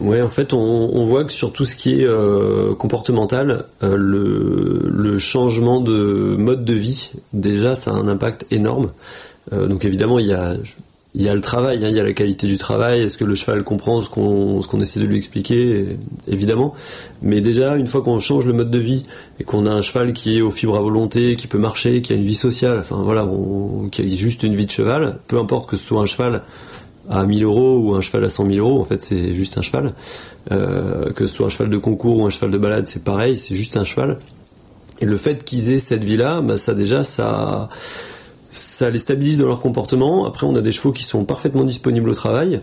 Ouais, 0.00 0.22
en 0.22 0.30
fait, 0.30 0.54
on, 0.54 1.04
voit 1.04 1.24
que 1.24 1.32
sur 1.32 1.52
tout 1.52 1.66
ce 1.66 1.76
qui 1.76 2.00
est 2.00 2.06
euh, 2.06 2.74
comportemental, 2.74 3.66
euh, 3.82 3.96
le, 3.96 5.18
changement 5.18 5.80
de 5.80 6.36
mode 6.38 6.64
de 6.64 6.72
vie, 6.72 7.10
déjà, 7.34 7.76
ça 7.76 7.90
a 7.90 7.94
un 7.94 8.08
impact 8.08 8.46
énorme. 8.50 8.92
Euh, 9.52 9.66
donc 9.66 9.84
évidemment, 9.84 10.18
il 10.18 10.26
y 10.26 10.32
a, 10.32 10.54
il 11.14 11.22
y 11.22 11.28
a 11.28 11.34
le 11.34 11.40
travail, 11.40 11.84
hein, 11.84 11.88
il 11.88 11.96
y 11.96 12.00
a 12.00 12.04
la 12.04 12.12
qualité 12.12 12.46
du 12.46 12.56
travail. 12.56 13.02
Est-ce 13.02 13.18
que 13.18 13.24
le 13.24 13.34
cheval 13.34 13.64
comprend 13.64 14.00
ce 14.00 14.08
qu'on 14.08 14.60
qu'on 14.60 14.80
essaie 14.80 15.00
de 15.00 15.06
lui 15.06 15.16
expliquer 15.16 15.86
Évidemment. 16.28 16.72
Mais 17.22 17.40
déjà, 17.40 17.76
une 17.76 17.88
fois 17.88 18.02
qu'on 18.02 18.20
change 18.20 18.46
le 18.46 18.52
mode 18.52 18.70
de 18.70 18.78
vie 18.78 19.02
et 19.40 19.44
qu'on 19.44 19.66
a 19.66 19.70
un 19.70 19.82
cheval 19.82 20.12
qui 20.12 20.38
est 20.38 20.40
aux 20.40 20.52
fibres 20.52 20.76
à 20.76 20.80
volonté, 20.80 21.34
qui 21.34 21.48
peut 21.48 21.58
marcher, 21.58 22.00
qui 22.00 22.12
a 22.12 22.16
une 22.16 22.24
vie 22.24 22.36
sociale, 22.36 22.78
enfin 22.78 23.02
voilà, 23.02 23.28
qui 23.90 24.02
a 24.02 24.06
juste 24.06 24.44
une 24.44 24.54
vie 24.54 24.66
de 24.66 24.70
cheval, 24.70 25.18
peu 25.26 25.38
importe 25.38 25.68
que 25.68 25.76
ce 25.76 25.84
soit 25.84 26.00
un 26.00 26.06
cheval 26.06 26.42
à 27.08 27.24
1000 27.24 27.42
euros 27.42 27.78
ou 27.78 27.94
un 27.96 28.00
cheval 28.00 28.24
à 28.24 28.28
100 28.28 28.48
000 28.48 28.58
euros, 28.58 28.80
en 28.80 28.84
fait 28.84 29.00
c'est 29.00 29.34
juste 29.34 29.58
un 29.58 29.62
cheval. 29.62 29.94
Euh, 30.52 31.12
que 31.12 31.26
ce 31.26 31.34
soit 31.34 31.46
un 31.46 31.50
cheval 31.50 31.70
de 31.70 31.78
concours 31.78 32.18
ou 32.18 32.26
un 32.26 32.30
cheval 32.30 32.52
de 32.52 32.58
balade, 32.58 32.86
c'est 32.86 33.02
pareil, 33.02 33.36
c'est 33.36 33.56
juste 33.56 33.76
un 33.76 33.84
cheval. 33.84 34.18
Et 35.00 35.06
le 35.06 35.16
fait 35.16 35.44
qu'ils 35.44 35.72
aient 35.72 35.78
cette 35.78 36.04
vie-là, 36.04 36.40
bah 36.40 36.56
ça 36.56 36.74
déjà, 36.74 37.02
ça 37.02 37.68
ça 38.52 38.90
les 38.90 38.98
stabilise 38.98 39.38
dans 39.38 39.46
leur 39.46 39.60
comportement. 39.60 40.26
Après, 40.26 40.46
on 40.46 40.54
a 40.54 40.60
des 40.60 40.72
chevaux 40.72 40.92
qui 40.92 41.04
sont 41.04 41.24
parfaitement 41.24 41.64
disponibles 41.64 42.10
au 42.10 42.14
travail, 42.14 42.60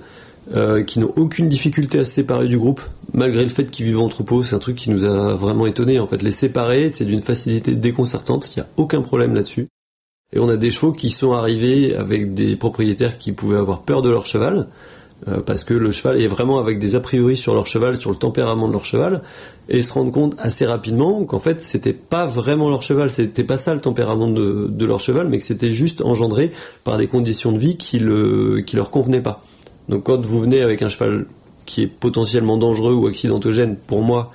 euh, 0.56 0.84
qui 0.84 1.00
n'ont 1.00 1.12
aucune 1.16 1.50
difficulté 1.50 2.00
à 2.00 2.06
se 2.06 2.12
séparer 2.12 2.48
du 2.48 2.58
groupe, 2.58 2.82
malgré 3.14 3.44
le 3.44 3.50
fait 3.50 3.70
qu'ils 3.70 3.86
vivent 3.86 4.02
en 4.02 4.10
troupeau. 4.10 4.44
C'est 4.44 4.56
un 4.56 4.60
truc 4.60 4.76
qui 4.76 4.90
nous 4.90 5.06
a 5.06 5.36
vraiment 5.36 5.66
étonné. 5.66 6.00
En 6.00 6.08
fait, 6.08 6.24
les 6.24 6.32
séparer, 6.32 6.90
c'est 6.90 7.06
d'une 7.06 7.22
facilité 7.22 7.76
déconcertante. 7.76 8.56
Il 8.56 8.60
n'y 8.60 8.64
a 8.64 8.70
aucun 8.78 9.02
problème 9.02 9.34
là-dessus. 9.34 9.68
Et 10.34 10.40
on 10.40 10.50
a 10.50 10.58
des 10.58 10.72
chevaux 10.72 10.92
qui 10.92 11.10
sont 11.10 11.32
arrivés 11.32 11.96
avec 11.96 12.34
des 12.34 12.56
propriétaires 12.56 13.18
qui 13.18 13.32
pouvaient 13.32 13.58
avoir 13.58 13.84
peur 13.84 14.02
de 14.02 14.10
leur 14.10 14.26
cheval, 14.26 14.68
euh, 15.28 15.42
parce 15.42 15.64
que 15.64 15.74
le 15.74 15.92
cheval 15.92 16.22
est 16.22 16.28
vraiment 16.28 16.60
avec 16.60 16.78
des 16.78 16.96
a 16.96 17.00
priori 17.00 17.36
sur 17.36 17.56
leur 17.56 17.66
cheval, 17.66 17.98
sur 17.98 18.12
le 18.12 18.16
tempérament 18.16 18.68
de 18.68 18.74
leur 18.74 18.86
cheval, 18.86 19.24
et 19.68 19.82
se 19.82 19.92
rendre 19.92 20.12
compte 20.12 20.36
assez 20.38 20.66
rapidement 20.66 21.24
qu'en 21.26 21.40
fait 21.40 21.62
c'était 21.64 21.94
pas 21.94 22.28
vraiment 22.28 22.70
leur 22.70 22.84
cheval, 22.84 23.10
c'était 23.10 23.44
pas 23.44 23.58
ça 23.58 23.74
le 23.74 23.82
tempérament 23.82 24.28
de, 24.28 24.86
leur 24.86 25.00
cheval, 25.00 25.28
mais 25.28 25.40
que 25.40 25.44
c'était 25.44 25.72
juste 25.72 26.02
engendré 26.02 26.52
par 26.84 26.98
des 26.98 27.08
conditions 27.08 27.52
de 27.52 27.58
vie 27.58 27.78
qui 27.78 27.98
le 27.98 28.62
qui 28.62 28.76
leur 28.76 28.92
convenaient 28.92 29.22
pas. 29.22 29.44
Donc 29.90 30.04
quand 30.04 30.24
vous 30.24 30.40
venez 30.40 30.62
avec 30.62 30.84
un 30.84 30.90
cheval 30.90 31.26
qui 31.66 31.82
est 31.84 31.88
potentiellement 31.88 32.58
dangereux 32.58 32.94
ou 32.94 33.08
accidentogène 33.08 33.76
pour 33.76 34.04
moi, 34.04 34.30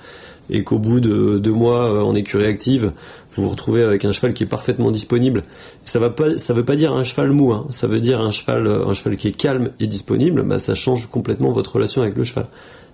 et 0.49 0.63
qu'au 0.63 0.77
bout 0.77 0.99
de 0.99 1.39
deux 1.39 1.51
mois 1.51 1.91
euh, 1.91 2.01
en 2.01 2.15
écurie 2.15 2.45
active, 2.45 2.91
vous 3.31 3.43
vous 3.43 3.49
retrouvez 3.49 3.83
avec 3.83 4.05
un 4.05 4.11
cheval 4.11 4.33
qui 4.33 4.43
est 4.43 4.47
parfaitement 4.47 4.91
disponible. 4.91 5.43
Ça 5.85 5.99
va 5.99 6.09
pas, 6.09 6.37
ça 6.37 6.53
veut 6.53 6.65
pas 6.65 6.75
dire 6.75 6.93
un 6.93 7.03
cheval 7.03 7.31
mou, 7.31 7.53
hein. 7.53 7.65
ça 7.69 7.87
veut 7.87 7.99
dire 7.99 8.21
un 8.21 8.31
cheval, 8.31 8.67
euh, 8.67 8.85
un 8.85 8.93
cheval 8.93 9.17
qui 9.17 9.29
est 9.29 9.31
calme 9.31 9.71
et 9.79 9.87
disponible. 9.87 10.43
Bah, 10.43 10.59
ça 10.59 10.75
change 10.75 11.07
complètement 11.07 11.51
votre 11.51 11.75
relation 11.75 12.01
avec 12.01 12.15
le 12.15 12.23
cheval. 12.23 12.45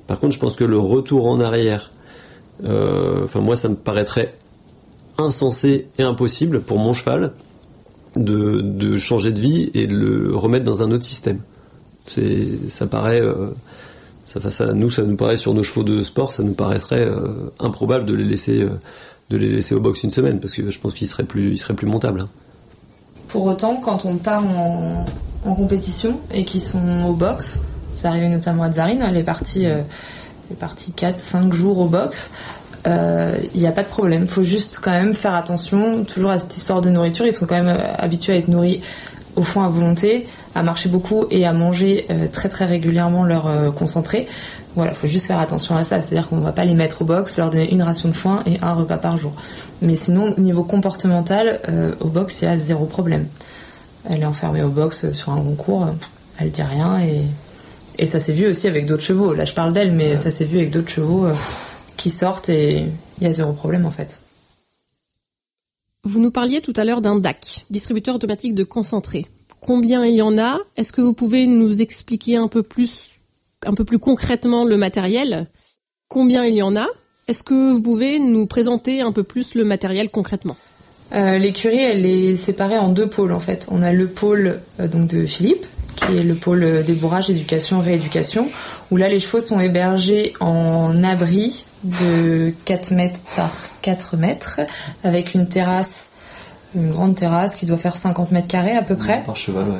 Par 0.08 0.20
contre, 0.20 0.34
je 0.34 0.40
pense 0.40 0.56
que 0.56 0.64
le 0.64 0.80
retour 0.80 1.28
en 1.28 1.40
arrière, 1.40 1.92
euh, 2.64 3.24
enfin 3.24 3.42
moi, 3.42 3.56
ça 3.56 3.70
me 3.70 3.76
paraîtrait 3.76 4.36
insensé 5.18 5.88
et 5.98 6.04
impossible 6.04 6.62
pour 6.62 6.78
mon 6.78 6.94
cheval 6.94 7.34
de, 8.16 8.98
changer 8.98 9.32
de 9.32 9.42
vie 9.42 9.70
et 9.74 9.86
de 9.86 9.96
le 9.96 10.36
remettre 10.36 10.66
dans 10.66 10.82
un 10.82 10.92
autre 10.92 11.04
système. 11.04 11.40
Ça 12.08 12.88
paraît 12.88 13.22
ça, 14.30 14.50
ça, 14.52 14.74
nous, 14.74 14.92
ça 14.92 15.02
nous 15.02 15.16
paraît 15.16 15.38
sur 15.38 15.56
nos 15.56 15.64
chevaux 15.64 15.84
de 15.84 16.04
sport, 16.04 16.32
ça 16.32 16.44
nous 16.44 16.54
paraîtrait 16.54 17.04
euh, 17.04 17.52
improbable 17.60 18.06
de 18.06 18.14
les 18.14 18.24
laisser, 18.24 18.62
euh, 18.62 18.80
de 19.32 19.38
les 19.38 19.50
laisser 19.50 19.74
au 19.74 19.80
box 19.80 20.04
une 20.04 20.12
semaine, 20.12 20.40
parce 20.40 20.54
que 20.54 20.70
je 20.70 20.80
pense 20.80 20.94
qu'ils 20.94 21.08
seraient 21.08 21.24
plus, 21.24 21.52
ils 21.52 21.58
seraient 21.58 21.74
plus 21.74 21.88
montables. 21.88 22.22
Hein. 22.22 22.30
Pour 23.28 23.46
autant, 23.46 23.78
quand 23.78 24.06
on 24.06 24.18
part 24.18 24.44
en, 24.46 25.06
compétition 25.56 26.20
et 26.32 26.46
qu'ils 26.46 26.62
sont 26.62 27.06
au 27.08 27.14
box, 27.14 27.60
ça 27.92 28.10
arrivait 28.10 28.30
notamment 28.30 28.64
à 28.64 28.72
Zarine, 28.72 29.04
elle 29.08 29.18
est 29.18 29.24
partie, 29.24 29.66
euh, 29.66 29.82
4-5 30.62 31.52
jours 31.52 31.80
au 31.80 31.88
box. 31.88 32.32
Il 32.86 33.60
n'y 33.60 33.68
a 33.68 33.72
pas 33.72 33.84
de 33.84 33.88
problème. 33.88 34.28
Faut 34.28 34.44
juste 34.44 34.80
quand 34.82 34.92
même 34.92 35.14
faire 35.14 35.36
attention 35.36 36.04
toujours 36.04 36.32
à 36.32 36.40
cette 36.40 36.56
histoire 36.56 36.82
de 36.82 36.90
nourriture. 36.90 37.26
Ils 37.26 37.34
sont 37.34 37.46
quand 37.46 37.62
même 37.62 37.78
habitués 37.98 38.34
à 38.34 38.36
être 38.38 38.48
nourris 38.48 38.82
au 39.36 39.44
fond 39.44 39.64
à 39.64 39.70
volonté, 39.70 40.28
à 40.56 40.64
marcher 40.64 40.90
beaucoup 40.90 41.26
et 41.32 41.46
à 41.46 41.54
manger 41.54 42.06
euh, 42.10 42.28
très 42.28 42.50
très 42.50 42.66
régulièrement 42.66 43.24
leur 43.24 43.48
euh, 43.48 43.72
concentré. 43.72 44.28
Voilà, 44.76 44.94
faut 44.94 45.08
juste 45.08 45.26
faire 45.26 45.40
attention 45.40 45.76
à 45.76 45.84
ça, 45.84 46.02
c'est-à-dire 46.02 46.28
qu'on 46.28 46.40
va 46.40 46.52
pas 46.52 46.66
les 46.66 46.74
mettre 46.74 47.02
au 47.02 47.06
box, 47.06 47.38
leur 47.38 47.50
donner 47.50 47.72
une 47.72 47.82
ration 47.82 48.10
de 48.10 48.14
foin 48.14 48.44
et 48.46 48.58
un 48.62 48.74
repas 48.74 48.98
par 48.98 49.18
jour. 49.18 49.34
Mais 49.82 49.96
sinon, 49.96 50.34
au 50.38 50.42
niveau 50.42 50.64
comportemental, 50.64 51.60
euh, 51.70 51.92
au 52.02 52.08
box, 52.08 52.42
il 52.42 52.46
y 52.46 52.48
a 52.48 52.56
zéro 52.56 52.86
problème. 52.86 53.26
Elle 54.10 54.22
est 54.22 54.26
enfermée 54.26 54.64
au 54.64 54.70
box 54.70 55.12
sur 55.12 55.34
un 55.34 55.42
concours, 55.42 55.88
elle 56.40 56.52
dit 56.52 56.62
rien 56.62 57.00
et, 57.02 57.22
et 57.98 58.06
ça 58.06 58.20
s'est 58.20 58.34
vu 58.34 58.48
aussi 58.48 58.68
avec 58.68 58.86
d'autres 58.86 59.04
chevaux. 59.04 59.34
Là, 59.34 59.46
je 59.46 59.54
parle 59.54 59.74
d'elle, 59.74 59.92
mais 59.92 60.18
ça 60.18 60.32
s'est 60.32 60.46
vu 60.46 60.58
avec 60.58 60.72
d'autres 60.72 60.90
chevaux 60.90 61.28
qui 61.98 62.10
sortent 62.10 62.50
et 62.50 62.86
il 63.20 63.24
y 63.24 63.28
a 63.28 63.32
zéro 63.32 63.52
problème 63.52 63.86
en 63.86 63.92
fait. 63.92 64.20
Vous 66.10 66.20
nous 66.20 66.32
parliez 66.32 66.60
tout 66.60 66.74
à 66.76 66.86
l'heure 66.86 67.02
d'un 67.02 67.20
DAC, 67.20 67.68
distributeur 67.70 68.16
automatique 68.16 68.56
de 68.56 68.64
concentré. 68.64 69.28
Combien 69.62 70.04
il 70.08 70.16
y 70.16 70.24
en 70.24 70.40
a? 70.40 70.58
Est-ce 70.76 70.92
que 70.92 71.02
vous 71.02 71.14
pouvez 71.14 71.46
nous 71.46 71.84
expliquer 71.84 72.36
un 72.36 72.48
peu 72.48 72.64
plus, 72.64 73.20
un 73.64 73.76
peu 73.76 73.84
plus 73.84 74.00
concrètement 74.00 74.66
le 74.66 74.76
matériel? 74.76 75.46
Combien 76.08 76.46
il 76.46 76.56
y 76.56 76.64
en 76.64 76.76
a? 76.76 76.88
Est-ce 77.28 77.44
que 77.44 77.74
vous 77.74 77.82
pouvez 77.84 78.18
nous 78.18 78.48
présenter 78.48 79.02
un 79.02 79.12
peu 79.12 79.22
plus 79.22 79.54
le 79.54 79.64
matériel 79.64 80.10
concrètement? 80.10 80.58
Euh, 81.14 81.38
L'écurie, 81.38 81.78
elle 81.78 82.08
est 82.08 82.36
séparée 82.36 82.80
en 82.80 82.90
deux 82.90 83.08
pôles 83.08 83.32
en 83.32 83.40
fait. 83.40 83.68
On 83.70 83.84
a 83.84 83.94
le 83.94 84.08
pôle 84.08 84.60
euh, 84.80 84.88
donc 84.88 85.10
de 85.10 85.28
Philippe, 85.28 85.68
qui 85.96 86.16
est 86.16 86.24
le 86.24 86.34
pôle 86.34 86.84
débourrage, 86.88 87.30
éducation, 87.30 87.82
rééducation, 87.82 88.50
où 88.90 88.98
là 88.98 89.10
les 89.10 89.20
chevaux 89.20 89.42
sont 89.42 89.60
hébergés 89.60 90.34
en 90.40 91.04
abri 91.04 91.66
de 91.84 92.54
4 92.66 92.92
mètres 92.92 93.20
par 93.36 93.52
4 93.82 94.18
mètres, 94.18 94.60
avec 95.04 95.34
une 95.34 95.48
terrasse, 95.48 96.12
une 96.76 96.92
grande 96.92 97.16
terrasse 97.16 97.56
qui 97.56 97.66
doit 97.66 97.78
faire 97.78 97.96
50 97.96 98.32
mètres 98.32 98.48
carrés 98.48 98.76
à 98.76 98.82
peu 98.82 98.96
près. 98.96 99.24
Par 99.24 99.36
cheval, 99.36 99.70
ouais. 99.70 99.80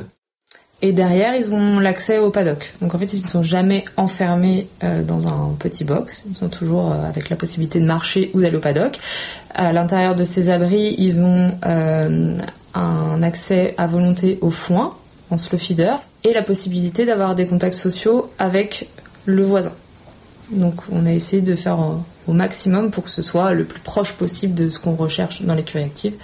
Et 0.82 0.92
derrière, 0.92 1.34
ils 1.34 1.54
ont 1.54 1.78
l'accès 1.78 2.18
au 2.18 2.30
paddock. 2.30 2.72
Donc 2.80 2.94
en 2.94 2.98
fait, 2.98 3.12
ils 3.12 3.22
ne 3.22 3.28
sont 3.28 3.42
jamais 3.42 3.84
enfermés 3.98 4.66
euh, 4.82 5.02
dans 5.02 5.28
un 5.28 5.54
petit 5.58 5.84
box. 5.84 6.24
Ils 6.28 6.36
sont 6.36 6.48
toujours 6.48 6.92
euh, 6.92 7.04
avec 7.06 7.28
la 7.28 7.36
possibilité 7.36 7.80
de 7.80 7.84
marcher 7.84 8.30
ou 8.32 8.40
d'aller 8.40 8.56
au 8.56 8.60
paddock. 8.60 8.98
À 9.54 9.72
l'intérieur 9.72 10.14
de 10.14 10.24
ces 10.24 10.48
abris, 10.48 10.94
ils 10.96 11.20
ont 11.20 11.52
euh, 11.66 12.38
un 12.74 13.22
accès 13.22 13.74
à 13.76 13.86
volonté 13.86 14.38
au 14.40 14.50
foin, 14.50 14.94
en 15.30 15.36
slow 15.36 15.58
feeder, 15.58 16.00
et 16.24 16.32
la 16.32 16.42
possibilité 16.42 17.04
d'avoir 17.04 17.34
des 17.34 17.46
contacts 17.46 17.74
sociaux 17.74 18.30
avec 18.38 18.88
le 19.26 19.44
voisin. 19.44 19.72
Donc 20.50 20.82
on 20.90 21.06
a 21.06 21.12
essayé 21.12 21.42
de 21.42 21.54
faire 21.54 21.78
au 22.26 22.32
maximum 22.32 22.90
pour 22.90 23.04
que 23.04 23.10
ce 23.10 23.22
soit 23.22 23.52
le 23.52 23.64
plus 23.64 23.80
proche 23.80 24.12
possible 24.12 24.54
de 24.54 24.68
ce 24.68 24.78
qu'on 24.78 24.94
recherche 24.94 25.42
dans 25.42 25.54
l'écurie 25.54 25.84
active. 25.84 26.14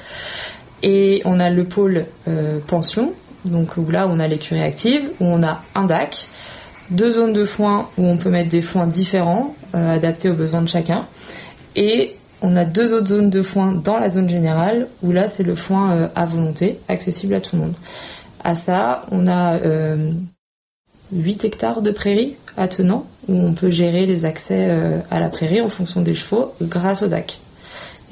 Et 0.82 1.22
on 1.24 1.40
a 1.40 1.50
le 1.50 1.64
pôle 1.64 2.04
euh, 2.28 2.58
pension, 2.66 3.12
donc 3.44 3.76
où 3.76 3.90
là 3.90 4.06
on 4.08 4.20
a 4.20 4.28
l'écurie 4.28 4.62
active, 4.62 5.02
où 5.20 5.24
on 5.24 5.42
a 5.42 5.62
un 5.74 5.84
DAC, 5.84 6.28
deux 6.90 7.12
zones 7.12 7.32
de 7.32 7.44
foin 7.44 7.88
où 7.98 8.06
on 8.06 8.16
peut 8.16 8.30
mettre 8.30 8.50
des 8.50 8.62
foins 8.62 8.86
différents, 8.86 9.54
euh, 9.74 9.96
adaptés 9.96 10.30
aux 10.30 10.34
besoins 10.34 10.62
de 10.62 10.68
chacun, 10.68 11.06
et 11.74 12.14
on 12.42 12.56
a 12.56 12.64
deux 12.64 12.92
autres 12.92 13.08
zones 13.08 13.30
de 13.30 13.42
foin 13.42 13.72
dans 13.72 13.98
la 13.98 14.08
zone 14.08 14.28
générale, 14.28 14.86
où 15.02 15.12
là 15.12 15.26
c'est 15.28 15.42
le 15.42 15.54
foin 15.54 15.92
euh, 15.92 16.08
à 16.14 16.26
volonté, 16.26 16.78
accessible 16.88 17.34
à 17.34 17.40
tout 17.40 17.56
le 17.56 17.62
monde. 17.62 17.74
À 18.44 18.54
ça, 18.54 19.06
on 19.10 19.26
a 19.26 19.58
8 21.10 21.44
hectares 21.44 21.82
de 21.82 21.90
prairies 21.90 22.36
attenant, 22.56 23.04
où 23.28 23.34
on 23.34 23.52
peut 23.52 23.70
gérer 23.70 24.06
les 24.06 24.24
accès 24.24 24.68
euh, 24.70 24.98
à 25.10 25.20
la 25.20 25.28
prairie 25.28 25.60
en 25.60 25.68
fonction 25.68 26.00
des 26.00 26.14
chevaux 26.14 26.52
grâce 26.62 27.02
au 27.02 27.08
DAC. 27.08 27.38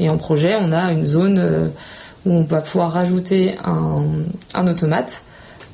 Et 0.01 0.09
en 0.09 0.17
projet, 0.17 0.57
on 0.59 0.73
a 0.73 0.93
une 0.93 1.05
zone 1.05 1.39
euh, 1.39 1.69
où 2.27 2.33
on 2.33 2.43
va 2.43 2.61
pouvoir 2.61 2.93
rajouter 2.93 3.55
un, 3.65 4.67
automate 4.67 5.23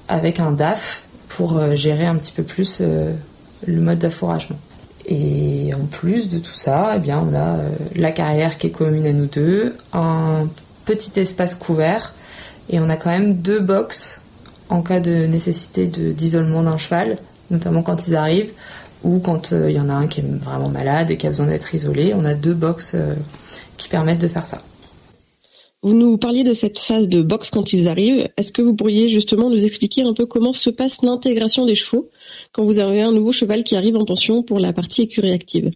avec 0.09 0.41
un 0.41 0.53
DAF 0.53 1.05
pour 1.29 1.59
euh, 1.59 1.75
gérer 1.75 2.07
un 2.07 2.17
petit 2.17 2.33
peu 2.33 2.43
plus 2.43 2.81
le 2.81 3.81
mode 3.81 3.99
d'affouragement. 3.99 4.59
Et 5.07 5.73
en 5.75 5.87
plus 5.87 6.29
de 6.29 6.39
tout 6.39 6.55
ça, 6.55 6.95
eh 6.97 6.99
bien, 6.99 7.25
on 7.27 7.35
a 7.35 7.57
la 7.97 8.13
carrière 8.13 8.59
qui 8.59 8.67
est 8.67 8.71
commune 8.71 9.07
à 9.07 9.13
nous 9.13 9.27
deux, 9.27 9.75
un 9.93 10.47
petit 10.85 11.19
espace 11.19 11.55
couvert, 11.55 12.13
et 12.69 12.79
on 12.81 12.89
a 12.91 12.97
quand 12.97 13.11
même 13.11 13.35
deux 13.35 13.61
box 13.61 14.21
en 14.69 14.83
cas 14.83 15.01
de 15.01 15.27
nécessité 15.27 15.87
d'isolement 15.87 16.63
d'un 16.63 16.77
cheval, 16.77 17.17
notamment 17.51 17.83
quand 17.83 18.07
ils 18.07 18.15
arrivent, 18.15 18.53
ou 19.03 19.19
quand 19.19 19.53
euh, 19.53 19.71
il 19.71 19.77
y 19.77 19.81
en 19.81 19.89
a 19.89 19.95
un 19.95 20.07
qui 20.07 20.21
est 20.21 20.25
vraiment 20.25 20.69
malade 20.69 21.11
et 21.11 21.17
qui 21.17 21.27
a 21.27 21.31
besoin 21.31 21.47
d'être 21.47 21.75
isolé. 21.75 22.13
On 22.15 22.25
a 22.25 22.35
deux 22.35 22.55
box 22.55 22.93
euh, 22.95 23.15
qui 23.77 23.89
permettent 23.89 24.21
de 24.21 24.29
faire 24.29 24.45
ça. 24.45 24.63
Vous 25.83 25.95
nous 25.95 26.19
parliez 26.19 26.45
de 26.45 26.53
cette 26.53 26.79
phase 26.79 27.09
de 27.09 27.23
box 27.23 27.49
quand 27.49 27.73
ils 27.73 27.89
arrivent. 27.89 28.29
Est-ce 28.37 28.53
que 28.53 28.61
vous 28.61 28.75
pourriez 28.75 29.09
justement 29.09 29.49
nous 29.49 29.65
expliquer 29.65 30.03
un 30.03 30.13
peu 30.13 30.27
comment 30.27 30.53
se 30.53 30.69
passe 30.69 31.01
l'intégration 31.03 31.65
des 31.65 31.75
chevaux 31.75 32.11
quand 32.53 32.65
vous 32.65 32.79
avez 32.79 33.01
un 33.01 33.13
nouveau 33.13 33.33
cheval 33.33 33.65
qui 33.65 33.77
arrive 33.77 33.97
en 33.97 34.05
pension 34.05 34.43
pour 34.43 34.61
la 34.61 34.75
partie 34.75 35.03
écurie 35.03 35.33
active 35.33 35.71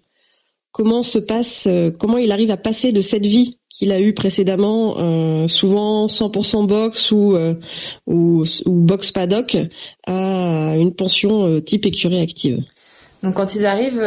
Comment 0.72 1.02
se 1.02 1.18
passe, 1.18 1.66
euh, 1.68 1.90
comment 1.90 2.18
il 2.18 2.32
arrive 2.32 2.50
à 2.50 2.58
passer 2.58 2.92
de 2.92 3.00
cette 3.00 3.24
vie 3.24 3.58
qu'il 3.70 3.92
a 3.92 4.00
eu 4.00 4.12
précédemment, 4.12 5.48
souvent 5.48 6.06
100% 6.06 6.64
box 6.64 7.10
ou, 7.10 8.44
box 8.66 9.10
paddock, 9.10 9.56
à 10.06 10.76
une 10.76 10.94
pension 10.94 11.60
type 11.60 11.84
écurie 11.84 12.20
active. 12.20 12.62
Donc 13.24 13.34
quand 13.34 13.56
ils 13.56 13.66
arrivent, 13.66 14.04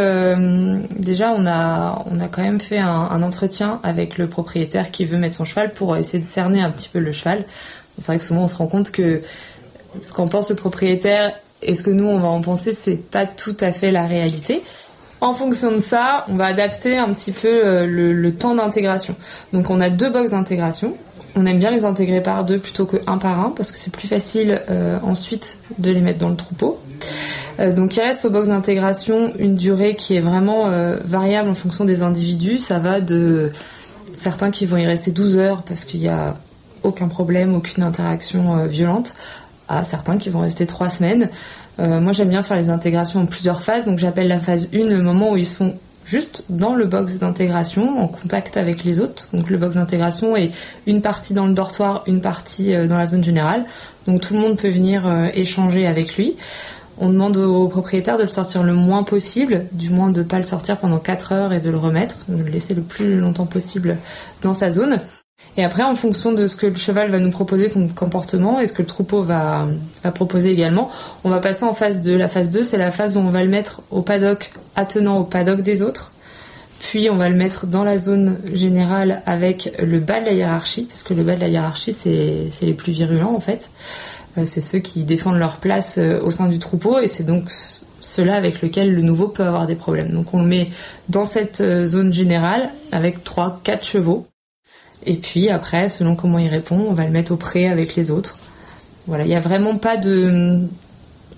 déjà 0.91 1.31
on 1.31 1.45
a 1.45 2.05
on 2.09 2.19
a 2.21 2.27
quand 2.27 2.43
même 2.43 2.61
fait 2.61 2.77
un, 2.77 2.87
un, 2.87 3.21
entretien 3.23 3.79
avec 3.83 4.17
le 4.17 4.27
propriétaire 4.27 4.91
qui 4.91 5.03
veut 5.03 5.17
mettre 5.17 5.35
son 5.35 5.43
cheval 5.43 5.73
pour 5.73 5.97
essayer 5.97 6.19
de 6.19 6.23
cerner 6.23 6.61
un 6.61 6.69
petit 6.69 6.87
peu 6.87 6.99
le 6.99 7.11
cheval. 7.11 7.43
C'est 7.97 8.07
vrai 8.07 8.19
que 8.19 8.23
souvent 8.23 8.43
on 8.43 8.47
se 8.47 8.55
rend 8.55 8.67
compte 8.67 8.91
que 8.91 9.21
ce 9.99 10.13
qu'en 10.13 10.27
pense 10.27 10.49
le 10.49 10.55
propriétaire 10.55 11.33
et 11.61 11.73
ce 11.73 11.83
que 11.83 11.89
nous 11.89 12.05
on 12.05 12.19
va 12.19 12.27
en 12.27 12.41
penser, 12.41 12.71
c'est 12.71 12.95
pas 12.95 13.25
tout 13.25 13.57
à 13.59 13.71
fait 13.71 13.91
la 13.91 14.05
réalité. 14.05 14.63
En 15.19 15.33
fonction 15.33 15.71
de 15.71 15.79
ça, 15.79 16.25
on 16.27 16.35
va 16.35 16.45
adapter 16.45 16.97
un 16.97 17.11
petit 17.11 17.31
peu 17.31 17.65
euh, 17.65 17.87
le, 17.87 18.35
temps 18.35 18.53
d'intégration. 18.53 19.15
Donc 19.51 19.69
on 19.69 19.79
a 19.79 19.89
deux 19.89 20.09
box 20.09 20.31
d'intégration. 20.31 20.95
On 21.35 21.45
aime 21.45 21.57
bien 21.57 21.71
les 21.71 21.85
intégrer 21.85 22.21
par 22.21 22.45
deux 22.45 22.59
plutôt 22.59 22.85
que 22.85 22.97
un 23.07 23.17
par 23.17 23.39
un 23.39 23.49
parce 23.49 23.71
que 23.71 23.79
c'est 23.79 23.91
plus 23.91 24.07
facile 24.07 24.61
euh, 24.69 24.97
ensuite 25.03 25.57
de 25.79 25.91
les 25.91 26.01
mettre 26.01 26.19
dans 26.19 26.29
le 26.29 26.35
troupeau. 26.35 26.79
Euh, 27.59 27.71
donc 27.71 27.95
il 27.95 28.01
reste 28.01 28.25
aux 28.25 28.29
box 28.29 28.47
d'intégration 28.47 29.33
une 29.39 29.55
durée 29.55 29.95
qui 29.95 30.15
est 30.15 30.21
vraiment 30.21 30.69
variable 31.03 31.49
en 31.49 31.55
fonction 31.55 31.85
des 31.85 32.01
individus. 32.01 32.57
Ça 32.57 32.79
va 32.79 33.01
de 33.01 33.51
certains 34.13 34.51
qui 34.51 34.65
vont 34.65 34.77
y 34.77 34.85
rester 34.85 35.11
12 35.11 35.37
heures 35.37 35.63
parce 35.63 35.85
qu'il 35.85 35.99
n'y 35.99 36.09
a 36.09 36.35
aucun 36.83 37.07
problème, 37.07 37.55
aucune 37.55 37.83
interaction 37.83 38.65
violente, 38.65 39.13
à 39.67 39.83
certains 39.83 40.17
qui 40.17 40.29
vont 40.29 40.41
rester 40.41 40.65
3 40.65 40.89
semaines. 40.89 41.29
Euh, 41.79 41.99
moi, 41.99 42.11
j'aime 42.11 42.29
bien 42.29 42.41
faire 42.41 42.57
les 42.57 42.69
intégrations 42.69 43.21
en 43.21 43.25
plusieurs 43.25 43.61
phases. 43.61 43.85
Donc, 43.85 43.99
j'appelle 43.99 44.27
la 44.27 44.39
phase 44.39 44.69
1 44.73 44.77
le 44.89 45.01
moment 45.01 45.31
où 45.31 45.37
ils 45.37 45.45
sont 45.45 45.75
juste 46.05 46.45
dans 46.49 46.73
le 46.73 46.85
box 46.85 47.19
d'intégration, 47.19 47.99
en 48.01 48.07
contact 48.07 48.57
avec 48.57 48.83
les 48.83 48.99
autres. 48.99 49.27
Donc, 49.33 49.49
le 49.49 49.57
box 49.57 49.75
d'intégration 49.75 50.35
est 50.35 50.51
une 50.87 51.01
partie 51.01 51.33
dans 51.33 51.45
le 51.45 51.53
dortoir, 51.53 52.03
une 52.07 52.21
partie 52.21 52.73
euh, 52.73 52.87
dans 52.87 52.97
la 52.97 53.05
zone 53.05 53.23
générale. 53.23 53.65
Donc, 54.07 54.21
tout 54.21 54.33
le 54.33 54.39
monde 54.39 54.57
peut 54.57 54.69
venir 54.69 55.05
euh, 55.05 55.27
échanger 55.33 55.85
avec 55.85 56.17
lui. 56.17 56.35
On 56.99 57.09
demande 57.09 57.37
au 57.37 57.67
propriétaire 57.67 58.17
de 58.17 58.23
le 58.23 58.27
sortir 58.27 58.63
le 58.63 58.73
moins 58.73 59.03
possible, 59.03 59.65
du 59.71 59.89
moins 59.89 60.09
de 60.09 60.21
ne 60.21 60.25
pas 60.25 60.37
le 60.37 60.43
sortir 60.43 60.77
pendant 60.77 60.97
4 60.97 61.31
heures 61.31 61.53
et 61.53 61.59
de 61.59 61.69
le 61.69 61.77
remettre, 61.77 62.17
de 62.27 62.43
le 62.43 62.49
laisser 62.49 62.73
le 62.73 62.81
plus 62.81 63.17
longtemps 63.17 63.45
possible 63.45 63.97
dans 64.41 64.53
sa 64.53 64.69
zone. 64.69 64.99
Et 65.57 65.63
après, 65.63 65.83
en 65.83 65.95
fonction 65.95 66.33
de 66.33 66.47
ce 66.47 66.55
que 66.55 66.67
le 66.67 66.75
cheval 66.75 67.11
va 67.11 67.19
nous 67.19 67.29
proposer 67.29 67.69
comme 67.69 67.91
comportement 67.91 68.59
et 68.59 68.67
ce 68.67 68.73
que 68.73 68.81
le 68.81 68.87
troupeau 68.87 69.21
va, 69.21 69.67
va 70.03 70.11
proposer 70.11 70.51
également, 70.51 70.89
on 71.23 71.29
va 71.29 71.39
passer 71.39 71.63
en 71.63 71.73
phase 71.73 72.01
2. 72.01 72.17
La 72.17 72.27
phase 72.27 72.49
2, 72.49 72.63
c'est 72.63 72.77
la 72.77 72.91
phase 72.91 73.17
où 73.17 73.19
on 73.19 73.29
va 73.29 73.43
le 73.43 73.49
mettre 73.49 73.81
au 73.91 74.01
paddock, 74.01 74.51
attenant 74.75 75.19
au 75.19 75.23
paddock 75.23 75.61
des 75.61 75.81
autres. 75.81 76.13
Puis 76.79 77.09
on 77.09 77.15
va 77.15 77.27
le 77.27 77.35
mettre 77.35 77.65
dans 77.65 77.83
la 77.83 77.97
zone 77.97 78.37
générale 78.53 79.23
avec 79.25 79.73
le 79.79 79.99
bas 79.99 80.19
de 80.19 80.25
la 80.25 80.33
hiérarchie, 80.33 80.83
parce 80.83 81.01
que 81.01 81.15
le 81.15 81.23
bas 81.23 81.35
de 81.35 81.41
la 81.41 81.47
hiérarchie, 81.47 81.91
c'est 81.91 82.49
les 82.61 82.73
plus 82.73 82.91
virulents 82.91 83.33
en 83.35 83.39
fait. 83.39 83.71
Euh, 84.37 84.43
c'est 84.45 84.61
ceux 84.61 84.79
qui 84.79 85.03
défendent 85.03 85.39
leur 85.39 85.57
place 85.57 85.97
euh, 85.97 86.19
au 86.21 86.31
sein 86.31 86.47
du 86.47 86.59
troupeau 86.59 86.99
et 86.99 87.07
c'est 87.07 87.23
donc 87.23 87.49
ceux-là 88.01 88.35
avec 88.35 88.61
lesquels 88.61 88.93
le 88.93 89.01
nouveau 89.01 89.27
peut 89.27 89.43
avoir 89.43 89.67
des 89.67 89.75
problèmes. 89.75 90.09
Donc 90.11 90.33
on 90.33 90.41
le 90.41 90.47
met 90.47 90.69
dans 91.09 91.23
cette 91.23 91.61
euh, 91.61 91.85
zone 91.85 92.13
générale 92.13 92.69
avec 92.91 93.23
3-4 93.23 93.83
chevaux. 93.83 94.27
Et 95.05 95.15
puis 95.15 95.49
après, 95.49 95.89
selon 95.89 96.15
comment 96.15 96.39
il 96.39 96.47
répond, 96.47 96.85
on 96.89 96.93
va 96.93 97.05
le 97.05 97.11
mettre 97.11 97.31
au 97.31 97.37
pré 97.37 97.67
avec 97.67 97.95
les 97.95 98.11
autres. 98.11 98.37
Voilà, 99.07 99.23
il 99.23 99.27
n'y 99.27 99.35
a 99.35 99.39
vraiment 99.39 99.77
pas 99.77 99.95
de... 99.95 100.61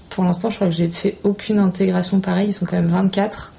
Pour 0.09 0.23
l'instant, 0.23 0.49
je 0.49 0.55
crois 0.55 0.67
que 0.67 0.73
j'ai 0.73 0.88
fait 0.88 1.17
aucune 1.23 1.59
intégration 1.59 2.19
pareille, 2.19 2.47
ils 2.47 2.53
sont 2.53 2.65
quand 2.65 2.77
même 2.77 2.88
24. 2.88 3.53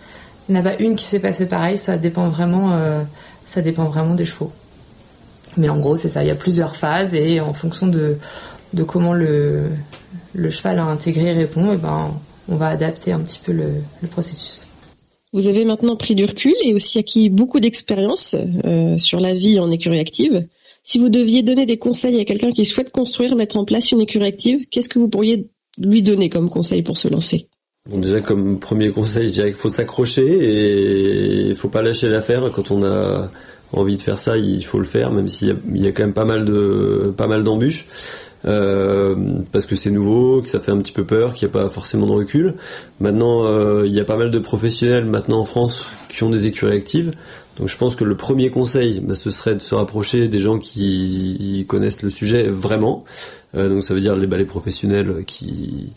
Il 0.48 0.54
n'y 0.54 0.58
en 0.58 0.64
a 0.64 0.70
pas 0.70 0.76
une 0.82 0.96
qui 0.96 1.04
s'est 1.04 1.20
passée 1.20 1.46
pareil, 1.46 1.78
ça 1.78 1.96
dépend 1.96 2.26
vraiment, 2.26 2.76
ça 3.44 3.62
dépend 3.62 3.84
vraiment 3.84 4.14
des 4.14 4.24
chevaux. 4.24 4.50
Mais 5.56 5.68
en 5.68 5.78
gros, 5.78 5.94
c'est 5.94 6.08
ça, 6.08 6.24
il 6.24 6.26
y 6.26 6.32
a 6.32 6.34
plusieurs 6.34 6.74
phases 6.74 7.14
et 7.14 7.40
en 7.40 7.52
fonction 7.52 7.86
de, 7.86 8.18
de 8.72 8.82
comment 8.82 9.12
le, 9.12 9.68
le 10.34 10.50
cheval 10.50 10.78
a 10.78 10.84
intégré 10.84 11.26
et 11.26 11.32
répond, 11.32 11.72
et 11.72 11.76
ben, 11.76 12.10
on 12.48 12.56
va 12.56 12.68
adapter 12.68 13.12
un 13.12 13.20
petit 13.20 13.40
peu 13.44 13.52
le, 13.52 13.72
processus. 14.10 14.68
Vous 15.32 15.46
avez 15.46 15.64
maintenant 15.64 15.96
pris 15.96 16.14
du 16.14 16.24
recul 16.24 16.54
et 16.64 16.74
aussi 16.74 16.98
acquis 16.98 17.30
beaucoup 17.30 17.60
d'expérience 17.60 18.34
euh, 18.64 18.98
sur 18.98 19.20
la 19.20 19.34
vie 19.34 19.60
en 19.60 19.70
écurie 19.70 20.00
active. 20.00 20.46
Si 20.82 20.98
vous 20.98 21.08
deviez 21.08 21.42
donner 21.42 21.66
des 21.66 21.78
conseils 21.78 22.18
à 22.20 22.24
quelqu'un 22.24 22.50
qui 22.50 22.64
souhaite 22.64 22.90
construire, 22.90 23.36
mettre 23.36 23.56
en 23.56 23.64
place 23.64 23.92
une 23.92 24.00
écurie 24.00 24.26
active, 24.26 24.66
qu'est-ce 24.70 24.88
que 24.88 24.98
vous 24.98 25.08
pourriez 25.08 25.48
lui 25.78 26.02
donner 26.02 26.30
comme 26.30 26.50
conseil 26.50 26.82
pour 26.82 26.98
se 26.98 27.06
lancer? 27.06 27.46
Bon, 27.88 27.98
déjà 27.98 28.20
comme 28.20 28.58
premier 28.58 28.90
conseil, 28.90 29.28
je 29.28 29.32
dirais 29.32 29.48
qu'il 29.48 29.60
faut 29.60 29.68
s'accrocher 29.68 30.26
et 30.26 31.48
il 31.48 31.54
faut 31.54 31.68
pas 31.68 31.82
lâcher 31.82 32.08
l'affaire. 32.08 32.50
Quand 32.52 32.70
on 32.70 32.82
a 32.82 33.30
envie 33.72 33.96
de 33.96 34.02
faire 34.02 34.18
ça, 34.18 34.36
il 34.36 34.64
faut 34.64 34.78
le 34.78 34.84
faire, 34.84 35.12
même 35.12 35.28
s'il 35.28 35.56
y, 35.74 35.78
y, 35.78 35.86
a 35.86 35.92
quand 35.92 36.02
même 36.02 36.12
pas 36.12 36.24
mal 36.24 36.44
de 36.44 37.14
pas 37.16 37.28
mal 37.28 37.44
d'embûches. 37.44 37.86
Euh, 38.46 39.14
parce 39.52 39.66
que 39.66 39.76
c'est 39.76 39.90
nouveau, 39.90 40.40
que 40.40 40.48
ça 40.48 40.60
fait 40.60 40.72
un 40.72 40.78
petit 40.78 40.92
peu 40.92 41.04
peur, 41.04 41.34
qu'il 41.34 41.46
n'y 41.46 41.52
a 41.52 41.60
pas 41.62 41.68
forcément 41.68 42.06
de 42.06 42.12
recul. 42.12 42.54
Maintenant, 43.00 43.44
euh, 43.44 43.86
il 43.86 43.92
y 43.92 44.00
a 44.00 44.04
pas 44.04 44.16
mal 44.16 44.30
de 44.30 44.38
professionnels 44.38 45.04
maintenant 45.04 45.40
en 45.40 45.44
France 45.44 45.90
qui 46.08 46.22
ont 46.22 46.30
des 46.30 46.46
écuries 46.46 46.76
actives. 46.76 47.12
Donc 47.58 47.68
je 47.68 47.76
pense 47.76 47.96
que 47.96 48.04
le 48.04 48.16
premier 48.16 48.50
conseil, 48.50 49.00
bah, 49.00 49.14
ce 49.14 49.30
serait 49.30 49.54
de 49.54 49.60
se 49.60 49.74
rapprocher 49.74 50.28
des 50.28 50.38
gens 50.38 50.58
qui 50.58 51.64
connaissent 51.68 52.02
le 52.02 52.10
sujet 52.10 52.44
vraiment. 52.48 53.04
Euh, 53.54 53.68
donc 53.68 53.84
ça 53.84 53.92
veut 53.92 54.00
dire 54.00 54.16
les 54.16 54.26
balais 54.26 54.44
professionnels 54.44 55.24
qui 55.26 55.92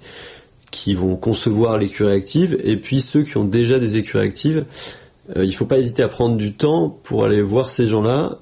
qui 0.72 0.96
vont 0.96 1.16
concevoir 1.16 1.78
l'écurie 1.78 2.14
active, 2.14 2.58
et 2.64 2.78
puis 2.78 3.00
ceux 3.00 3.22
qui 3.22 3.38
ont 3.38 3.46
déjà 3.46 3.78
des 3.78 3.96
écuries 3.98 4.26
actives. 4.26 4.66
Euh, 5.38 5.46
il 5.46 5.54
faut 5.54 5.66
pas 5.66 5.78
hésiter 5.78 6.02
à 6.02 6.08
prendre 6.08 6.36
du 6.36 6.54
temps 6.54 6.90
pour 7.04 7.24
aller 7.24 7.44
voir 7.44 7.70
ces 7.70 7.88
gens-là 7.88 8.40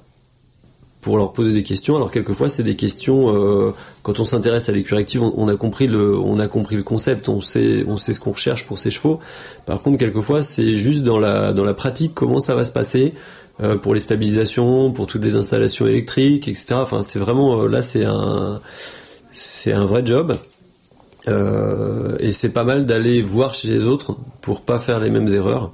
pour 1.02 1.18
leur 1.18 1.32
poser 1.32 1.52
des 1.52 1.64
questions. 1.64 1.96
Alors 1.96 2.10
quelquefois 2.10 2.48
c'est 2.48 2.62
des 2.62 2.76
questions 2.76 3.34
euh, 3.34 3.72
quand 4.02 4.20
on 4.20 4.24
s'intéresse 4.24 4.68
à 4.68 4.72
l'écurie 4.72 5.00
active, 5.02 5.22
on, 5.22 5.48
a 5.48 5.56
compris 5.56 5.88
le 5.88 6.16
on 6.16 6.38
a 6.38 6.46
compris 6.46 6.76
le 6.76 6.84
concept, 6.84 7.28
on 7.28 7.40
sait 7.40 7.84
on 7.86 7.98
sait 7.98 8.12
ce 8.14 8.20
qu'on 8.20 8.30
recherche 8.30 8.66
pour 8.66 8.78
ses 8.78 8.90
chevaux. 8.90 9.18
Par 9.66 9.82
contre 9.82 9.98
quelquefois 9.98 10.42
c'est 10.42 10.76
juste 10.76 11.02
dans 11.02 11.18
la 11.18 11.52
dans 11.52 11.64
la 11.64 11.74
pratique 11.74 12.14
comment 12.14 12.40
ça 12.40 12.54
va 12.54 12.64
se 12.64 12.70
passer 12.70 13.12
euh, 13.60 13.76
pour 13.76 13.94
les 13.94 14.00
stabilisations, 14.00 14.92
pour 14.92 15.08
toutes 15.08 15.24
les 15.24 15.34
installations 15.34 15.86
électriques, 15.88 16.46
etc. 16.46 16.74
Enfin 16.74 17.02
c'est 17.02 17.18
vraiment 17.18 17.62
euh, 17.62 17.68
là 17.68 17.82
c'est 17.82 18.04
un 18.04 18.60
c'est 19.32 19.72
un 19.72 19.84
vrai 19.84 20.06
job. 20.06 20.36
et 21.26 22.32
c'est 22.32 22.50
pas 22.50 22.64
mal 22.64 22.86
d'aller 22.86 23.22
voir 23.22 23.54
chez 23.54 23.68
les 23.68 23.82
autres 23.84 24.16
pour 24.40 24.60
pas 24.60 24.78
faire 24.78 25.00
les 25.00 25.10
mêmes 25.10 25.28
erreurs. 25.28 25.72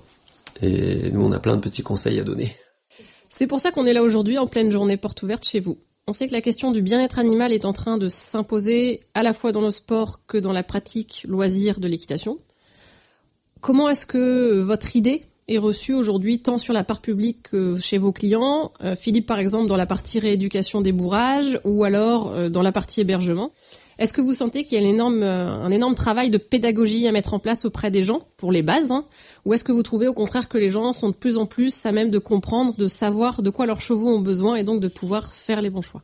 Et 0.62 1.10
nous 1.12 1.22
on 1.22 1.32
a 1.32 1.38
plein 1.38 1.56
de 1.56 1.60
petits 1.60 1.82
conseils 1.82 2.18
à 2.18 2.24
donner. 2.24 2.50
C'est 3.38 3.46
pour 3.46 3.60
ça 3.60 3.70
qu'on 3.70 3.86
est 3.86 3.92
là 3.92 4.02
aujourd'hui 4.02 4.36
en 4.36 4.48
pleine 4.48 4.72
journée 4.72 4.96
porte 4.96 5.22
ouverte 5.22 5.44
chez 5.44 5.60
vous. 5.60 5.78
On 6.08 6.12
sait 6.12 6.26
que 6.26 6.32
la 6.32 6.40
question 6.40 6.72
du 6.72 6.82
bien-être 6.82 7.20
animal 7.20 7.52
est 7.52 7.66
en 7.66 7.72
train 7.72 7.96
de 7.96 8.08
s'imposer 8.08 8.98
à 9.14 9.22
la 9.22 9.32
fois 9.32 9.52
dans 9.52 9.60
le 9.60 9.70
sport 9.70 10.18
que 10.26 10.38
dans 10.38 10.52
la 10.52 10.64
pratique 10.64 11.24
loisir 11.28 11.78
de 11.78 11.86
l'équitation. 11.86 12.38
Comment 13.60 13.88
est-ce 13.90 14.06
que 14.06 14.60
votre 14.60 14.96
idée 14.96 15.22
est 15.46 15.58
reçue 15.58 15.94
aujourd'hui 15.94 16.40
tant 16.40 16.58
sur 16.58 16.74
la 16.74 16.82
part 16.82 17.00
publique 17.00 17.44
que 17.44 17.78
chez 17.78 17.96
vos 17.96 18.10
clients 18.10 18.72
euh, 18.82 18.96
Philippe 18.96 19.26
par 19.26 19.38
exemple 19.38 19.68
dans 19.68 19.76
la 19.76 19.86
partie 19.86 20.18
rééducation 20.18 20.80
des 20.80 20.90
bourrages 20.90 21.60
ou 21.62 21.84
alors 21.84 22.32
euh, 22.32 22.48
dans 22.48 22.62
la 22.62 22.72
partie 22.72 23.02
hébergement? 23.02 23.52
Est-ce 23.98 24.12
que 24.12 24.20
vous 24.20 24.34
sentez 24.34 24.64
qu'il 24.64 24.80
y 24.80 24.84
a 24.84 24.86
un 24.86 24.88
énorme, 24.88 25.22
euh, 25.22 25.48
un 25.48 25.70
énorme 25.70 25.94
travail 25.94 26.30
de 26.30 26.38
pédagogie 26.38 27.08
à 27.08 27.12
mettre 27.12 27.34
en 27.34 27.38
place 27.38 27.64
auprès 27.64 27.90
des 27.90 28.04
gens 28.04 28.22
pour 28.36 28.52
les 28.52 28.62
bases 28.62 28.90
hein? 28.90 29.04
Ou 29.44 29.54
est-ce 29.54 29.64
que 29.64 29.72
vous 29.72 29.82
trouvez 29.82 30.08
au 30.08 30.14
contraire 30.14 30.48
que 30.48 30.58
les 30.58 30.70
gens 30.70 30.92
sont 30.92 31.08
de 31.08 31.14
plus 31.14 31.36
en 31.36 31.46
plus 31.46 31.86
à 31.86 31.92
même 31.92 32.10
de 32.10 32.18
comprendre, 32.18 32.76
de 32.76 32.88
savoir 32.88 33.42
de 33.42 33.50
quoi 33.50 33.66
leurs 33.66 33.80
chevaux 33.80 34.08
ont 34.08 34.20
besoin 34.20 34.56
et 34.56 34.62
donc 34.62 34.80
de 34.80 34.88
pouvoir 34.88 35.32
faire 35.32 35.60
les 35.60 35.70
bons 35.70 35.82
choix? 35.82 36.02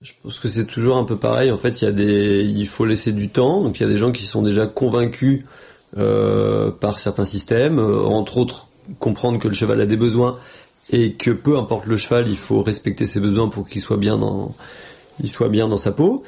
Je 0.00 0.12
pense 0.22 0.38
que 0.38 0.48
c'est 0.48 0.66
toujours 0.66 0.96
un 0.96 1.04
peu 1.04 1.16
pareil. 1.16 1.50
En 1.50 1.56
fait, 1.56 1.80
il 1.80 1.84
y 1.86 1.88
a 1.88 1.92
des, 1.92 2.64
faut 2.66 2.84
laisser 2.84 3.12
du 3.12 3.30
temps. 3.30 3.62
Donc, 3.62 3.80
il 3.80 3.84
y 3.84 3.86
a 3.86 3.88
des 3.88 3.96
gens 3.96 4.12
qui 4.12 4.24
sont 4.24 4.42
déjà 4.42 4.66
convaincus 4.66 5.46
euh, 5.96 6.70
par 6.70 6.98
certains 6.98 7.24
systèmes, 7.24 7.78
euh, 7.78 8.02
entre 8.02 8.36
autres 8.36 8.68
comprendre 8.98 9.38
que 9.38 9.48
le 9.48 9.54
cheval 9.54 9.80
a 9.80 9.86
des 9.86 9.96
besoins 9.96 10.36
et 10.90 11.14
que 11.14 11.30
peu 11.30 11.56
importe 11.56 11.86
le 11.86 11.96
cheval, 11.96 12.28
il 12.28 12.36
faut 12.36 12.62
respecter 12.62 13.06
ses 13.06 13.20
besoins 13.20 13.48
pour 13.48 13.66
qu'il 13.66 13.80
soit 13.80 13.96
bien 13.96 14.18
dans 14.18 14.52
sa 15.78 15.92
peau. 15.92 16.22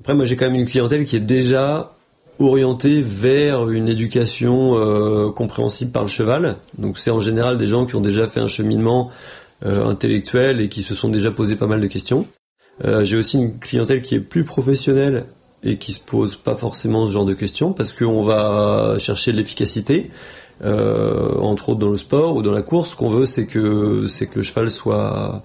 Après, 0.00 0.14
moi, 0.14 0.24
j'ai 0.24 0.36
quand 0.36 0.46
même 0.46 0.60
une 0.60 0.66
clientèle 0.66 1.04
qui 1.04 1.16
est 1.16 1.20
déjà 1.20 1.92
orientée 2.38 3.02
vers 3.02 3.68
une 3.68 3.88
éducation 3.88 4.76
euh, 4.76 5.30
compréhensible 5.30 5.92
par 5.92 6.02
le 6.02 6.08
cheval. 6.08 6.56
Donc, 6.78 6.98
c'est 6.98 7.10
en 7.10 7.20
général 7.20 7.58
des 7.58 7.66
gens 7.66 7.86
qui 7.86 7.94
ont 7.94 8.00
déjà 8.00 8.26
fait 8.26 8.40
un 8.40 8.48
cheminement 8.48 9.10
euh, 9.64 9.86
intellectuel 9.86 10.60
et 10.60 10.68
qui 10.68 10.82
se 10.82 10.94
sont 10.94 11.08
déjà 11.08 11.30
posé 11.30 11.56
pas 11.56 11.66
mal 11.66 11.80
de 11.80 11.86
questions. 11.86 12.26
Euh, 12.84 13.04
j'ai 13.04 13.16
aussi 13.16 13.36
une 13.38 13.58
clientèle 13.58 14.02
qui 14.02 14.14
est 14.14 14.20
plus 14.20 14.44
professionnelle 14.44 15.24
et 15.62 15.76
qui 15.76 15.92
se 15.92 16.00
pose 16.00 16.34
pas 16.34 16.56
forcément 16.56 17.06
ce 17.06 17.12
genre 17.12 17.24
de 17.24 17.34
questions 17.34 17.72
parce 17.72 17.92
qu'on 17.92 18.24
va 18.24 18.96
chercher 18.98 19.30
l'efficacité. 19.30 20.10
entre 20.64 21.70
autres 21.70 21.78
dans 21.78 21.90
le 21.90 21.98
sport 21.98 22.34
ou 22.34 22.42
dans 22.42 22.50
la 22.50 22.62
course, 22.62 22.90
ce 22.90 22.96
qu'on 22.96 23.08
veut 23.08 23.26
c'est 23.26 23.46
que 23.46 24.06
c'est 24.08 24.26
que 24.26 24.36
le 24.36 24.42
cheval 24.42 24.70
soit 24.70 25.44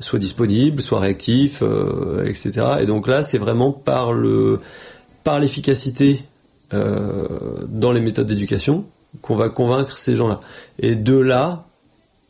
soit 0.00 0.18
disponible, 0.18 0.80
soit 0.80 1.00
réactif, 1.00 1.62
euh, 1.62 2.24
etc. 2.24 2.52
Et 2.80 2.86
donc 2.86 3.08
là, 3.08 3.22
c'est 3.22 3.38
vraiment 3.38 3.72
par 3.72 4.12
le 4.12 4.60
par 5.24 5.40
l'efficacité 5.40 6.22
euh, 6.72 7.26
dans 7.68 7.92
les 7.92 8.00
méthodes 8.00 8.26
d'éducation 8.26 8.84
qu'on 9.22 9.36
va 9.36 9.48
convaincre 9.48 9.98
ces 9.98 10.16
gens-là. 10.16 10.40
Et 10.78 10.94
de 10.94 11.18
là, 11.18 11.64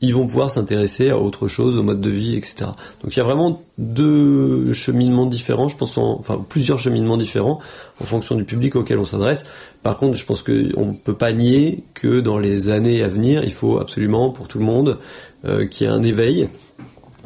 ils 0.00 0.14
vont 0.14 0.26
pouvoir 0.26 0.50
s'intéresser 0.50 1.10
à 1.10 1.18
autre 1.18 1.48
chose, 1.48 1.76
au 1.76 1.82
mode 1.82 2.00
de 2.00 2.10
vie, 2.10 2.36
etc. 2.36 2.66
Donc 3.02 3.14
il 3.14 3.16
y 3.16 3.20
a 3.20 3.24
vraiment 3.24 3.62
deux 3.78 4.72
cheminements 4.72 5.26
différents, 5.26 5.66
je 5.68 5.76
pense, 5.76 5.98
enfin 5.98 6.44
plusieurs 6.48 6.78
cheminements 6.78 7.16
différents 7.16 7.58
en 8.00 8.04
fonction 8.04 8.36
du 8.36 8.44
public 8.44 8.76
auquel 8.76 8.98
on 8.98 9.04
s'adresse. 9.04 9.44
Par 9.82 9.96
contre, 9.96 10.16
je 10.16 10.24
pense 10.24 10.42
qu'on 10.42 10.52
ne 10.52 10.92
peut 10.92 11.14
pas 11.14 11.32
nier 11.32 11.82
que 11.94 12.20
dans 12.20 12.38
les 12.38 12.68
années 12.68 13.02
à 13.02 13.08
venir, 13.08 13.42
il 13.42 13.52
faut 13.52 13.80
absolument 13.80 14.30
pour 14.30 14.46
tout 14.46 14.58
le 14.58 14.64
monde 14.64 14.98
euh, 15.44 15.66
qu'il 15.66 15.86
y 15.86 15.90
ait 15.90 15.92
un 15.92 16.02
éveil 16.02 16.48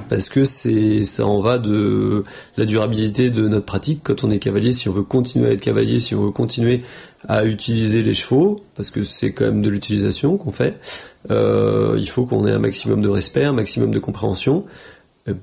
parce 0.08 0.28
que 0.28 0.44
c'est 0.44 1.04
ça 1.04 1.26
en 1.26 1.40
va 1.40 1.58
de 1.58 2.24
la 2.56 2.64
durabilité 2.64 3.30
de 3.30 3.48
notre 3.48 3.66
pratique. 3.66 4.00
Quand 4.02 4.24
on 4.24 4.30
est 4.30 4.38
cavalier 4.38 4.72
si 4.72 4.88
on 4.88 4.92
veut 4.92 5.02
continuer 5.02 5.48
à 5.48 5.52
être 5.52 5.60
cavalier 5.60 6.00
si 6.00 6.14
on 6.14 6.24
veut 6.24 6.30
continuer 6.30 6.82
à 7.28 7.44
utiliser 7.44 8.02
les 8.02 8.14
chevaux 8.14 8.60
parce 8.74 8.90
que 8.90 9.02
c'est 9.02 9.32
quand 9.32 9.44
même 9.44 9.62
de 9.62 9.70
l'utilisation 9.70 10.36
qu'on 10.36 10.52
fait 10.52 10.78
euh, 11.30 11.96
il 11.98 12.08
faut 12.08 12.24
qu'on 12.24 12.46
ait 12.46 12.52
un 12.52 12.58
maximum 12.58 13.00
de 13.00 13.08
respect 13.08 13.44
un 13.44 13.52
maximum 13.52 13.90
de 13.90 13.98
compréhension 13.98 14.64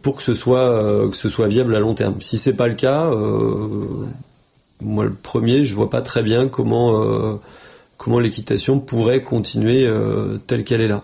pour 0.01 0.17
que 0.17 0.23
ce 0.23 0.33
soit 0.33 0.69
euh, 0.69 1.09
que 1.09 1.15
ce 1.15 1.29
soit 1.29 1.47
viable 1.47 1.75
à 1.75 1.79
long 1.79 1.93
terme. 1.93 2.21
Si 2.21 2.37
c'est 2.37 2.53
pas 2.53 2.67
le 2.67 2.75
cas 2.75 3.11
euh, 3.11 4.07
moi 4.81 5.05
le 5.05 5.13
premier 5.13 5.63
je 5.63 5.73
vois 5.75 5.89
pas 5.89 6.01
très 6.01 6.23
bien 6.23 6.47
comment 6.47 7.39
comment 7.97 8.19
l'équitation 8.19 8.79
pourrait 8.79 9.23
continuer 9.23 9.89
telle 10.47 10.63
qu'elle 10.63 10.81
est 10.81 10.87
là 10.87 11.03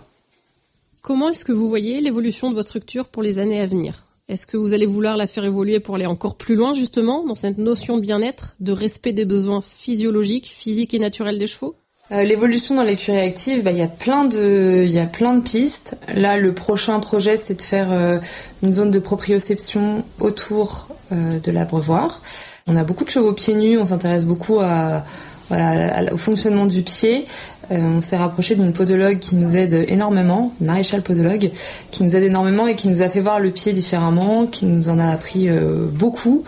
Comment 1.05 1.29
est-ce 1.29 1.45
que 1.45 1.51
vous 1.51 1.69
voyez 1.69 2.01
l'évolution 2.01 2.49
de 2.49 2.55
votre 2.55 2.69
structure 2.69 3.05
pour 3.05 3.21
les 3.21 3.37
années 3.37 3.61
à 3.61 3.67
venir? 3.67 4.05
Est-ce 4.27 4.47
que 4.47 4.57
vous 4.57 4.73
allez 4.73 4.87
vouloir 4.87 5.17
la 5.17 5.27
faire 5.27 5.45
évoluer 5.45 5.79
pour 5.79 5.93
aller 5.93 6.07
encore 6.07 6.33
plus 6.33 6.55
loin 6.55 6.73
justement 6.73 7.23
dans 7.23 7.35
cette 7.35 7.59
notion 7.59 7.97
de 7.97 8.01
bien-être, 8.01 8.55
de 8.59 8.71
respect 8.71 9.13
des 9.13 9.23
besoins 9.23 9.61
physiologiques, 9.61 10.47
physiques 10.47 10.95
et 10.95 10.99
naturels 10.99 11.37
des 11.37 11.45
chevaux? 11.45 11.75
Euh, 12.11 12.23
L'évolution 12.23 12.73
dans 12.73 12.83
l'écurie 12.83 13.19
active, 13.19 13.61
bah, 13.61 13.69
il 13.69 13.77
y 13.77 13.83
a 13.83 13.87
plein 13.87 14.25
de, 14.25 15.41
pistes. 15.41 15.95
Là, 16.15 16.37
le 16.39 16.53
prochain 16.53 16.99
projet, 16.99 17.37
c'est 17.37 17.53
de 17.53 17.61
faire 17.61 17.91
euh, 17.91 18.17
une 18.63 18.73
zone 18.73 18.89
de 18.89 18.97
proprioception 18.97 20.03
autour 20.19 20.87
euh, 21.11 21.39
de 21.39 21.51
l'abreuvoir. 21.51 22.23
On 22.65 22.75
a 22.75 22.83
beaucoup 22.83 23.03
de 23.03 23.11
chevaux 23.11 23.33
pieds 23.33 23.53
nus, 23.53 23.77
on 23.77 23.85
s'intéresse 23.85 24.25
beaucoup 24.25 24.57
au 24.57 26.17
fonctionnement 26.17 26.65
du 26.65 26.81
pied. 26.81 27.27
On 27.71 28.01
s'est 28.01 28.17
rapproché 28.17 28.56
d'une 28.56 28.73
podologue 28.73 29.19
qui 29.19 29.36
nous 29.36 29.56
aide 29.58 29.86
énormément, 29.88 30.54
maréchal 30.60 31.01
podologue, 31.01 31.51
qui 31.91 32.04
nous 32.04 32.15
aide 32.15 32.23
énormément 32.23 32.67
et 32.67 32.75
qui 32.75 32.88
nous 32.88 33.01
a 33.01 33.10
fait 33.10 33.21
voir 33.21 33.39
le 33.39 33.51
pied 33.51 33.73
différemment, 33.73 34.45
qui 34.45 34.65
nous 34.65 34.89
en 34.89 34.99
a 34.99 35.10
appris 35.10 35.49
beaucoup, 35.93 36.43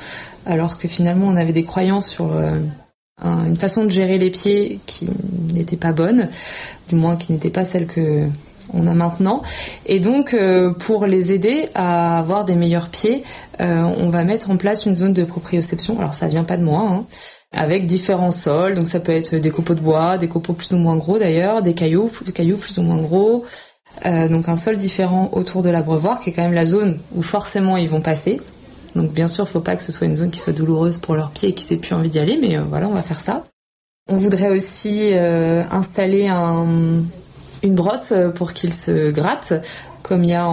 alors 0.45 0.77
que 0.77 0.87
finalement 0.87 1.27
on 1.27 1.35
avait 1.35 1.53
des 1.53 1.63
croyances 1.63 2.07
sur 2.07 2.31
une 3.23 3.55
façon 3.55 3.83
de 3.83 3.89
gérer 3.89 4.17
les 4.17 4.29
pieds 4.29 4.79
qui 4.85 5.09
n'était 5.53 5.77
pas 5.77 5.91
bonne, 5.91 6.29
du 6.89 6.95
moins 6.95 7.15
qui 7.15 7.31
n'était 7.31 7.49
pas 7.49 7.65
celle 7.65 7.87
que 7.87 8.27
on 8.73 8.87
a 8.87 8.93
maintenant. 8.93 9.41
Et 9.85 9.99
donc, 9.99 10.33
euh, 10.33 10.71
pour 10.73 11.05
les 11.05 11.33
aider 11.33 11.69
à 11.75 12.19
avoir 12.19 12.45
des 12.45 12.55
meilleurs 12.55 12.89
pieds, 12.89 13.23
euh, 13.61 13.83
on 13.99 14.09
va 14.09 14.23
mettre 14.23 14.51
en 14.51 14.57
place 14.57 14.85
une 14.85 14.95
zone 14.95 15.13
de 15.13 15.23
proprioception. 15.23 15.99
Alors, 15.99 16.13
ça 16.13 16.27
vient 16.27 16.43
pas 16.43 16.57
de 16.57 16.63
moi, 16.63 16.81
hein, 16.81 17.05
avec 17.53 17.85
différents 17.85 18.31
sols. 18.31 18.75
Donc, 18.75 18.87
ça 18.87 18.99
peut 18.99 19.11
être 19.11 19.35
des 19.35 19.49
copeaux 19.51 19.75
de 19.75 19.81
bois, 19.81 20.17
des 20.17 20.27
copeaux 20.27 20.53
plus 20.53 20.73
ou 20.73 20.77
moins 20.77 20.97
gros 20.97 21.17
d'ailleurs, 21.17 21.61
des 21.61 21.73
cailloux, 21.73 22.11
des 22.25 22.31
cailloux 22.31 22.57
plus 22.57 22.77
ou 22.77 22.81
moins 22.81 22.97
gros. 22.97 23.45
Euh, 24.05 24.27
donc, 24.27 24.49
un 24.49 24.55
sol 24.55 24.77
différent 24.77 25.29
autour 25.33 25.61
de 25.61 25.69
l'abreuvoir, 25.69 26.19
qui 26.19 26.29
est 26.29 26.33
quand 26.33 26.43
même 26.43 26.53
la 26.53 26.65
zone 26.65 26.99
où 27.15 27.21
forcément 27.21 27.77
ils 27.77 27.89
vont 27.89 28.01
passer. 28.01 28.39
Donc 28.95 29.11
bien 29.11 29.27
sûr, 29.27 29.47
faut 29.47 29.59
pas 29.59 29.75
que 29.75 29.83
ce 29.83 29.91
soit 29.91 30.07
une 30.07 30.15
zone 30.15 30.31
qui 30.31 30.39
soit 30.39 30.53
douloureuse 30.53 30.97
pour 30.97 31.15
leurs 31.15 31.29
pieds 31.29 31.49
et 31.49 31.53
qu'ils 31.53 31.71
aient 31.71 31.79
plus 31.79 31.93
envie 31.93 32.09
d'y 32.09 32.19
aller, 32.19 32.37
mais 32.41 32.57
euh, 32.57 32.63
voilà, 32.63 32.87
on 32.87 32.93
va 32.93 33.03
faire 33.03 33.19
ça. 33.19 33.45
On 34.09 34.17
voudrait 34.17 34.49
aussi 34.49 35.11
euh, 35.13 35.63
installer 35.71 36.29
une 36.29 37.75
brosse 37.75 38.13
pour 38.35 38.53
qu'ils 38.53 38.73
se 38.73 39.11
grattent, 39.11 39.53
comme 40.01 40.23
il 40.23 40.29
y 40.29 40.33
a 40.33 40.49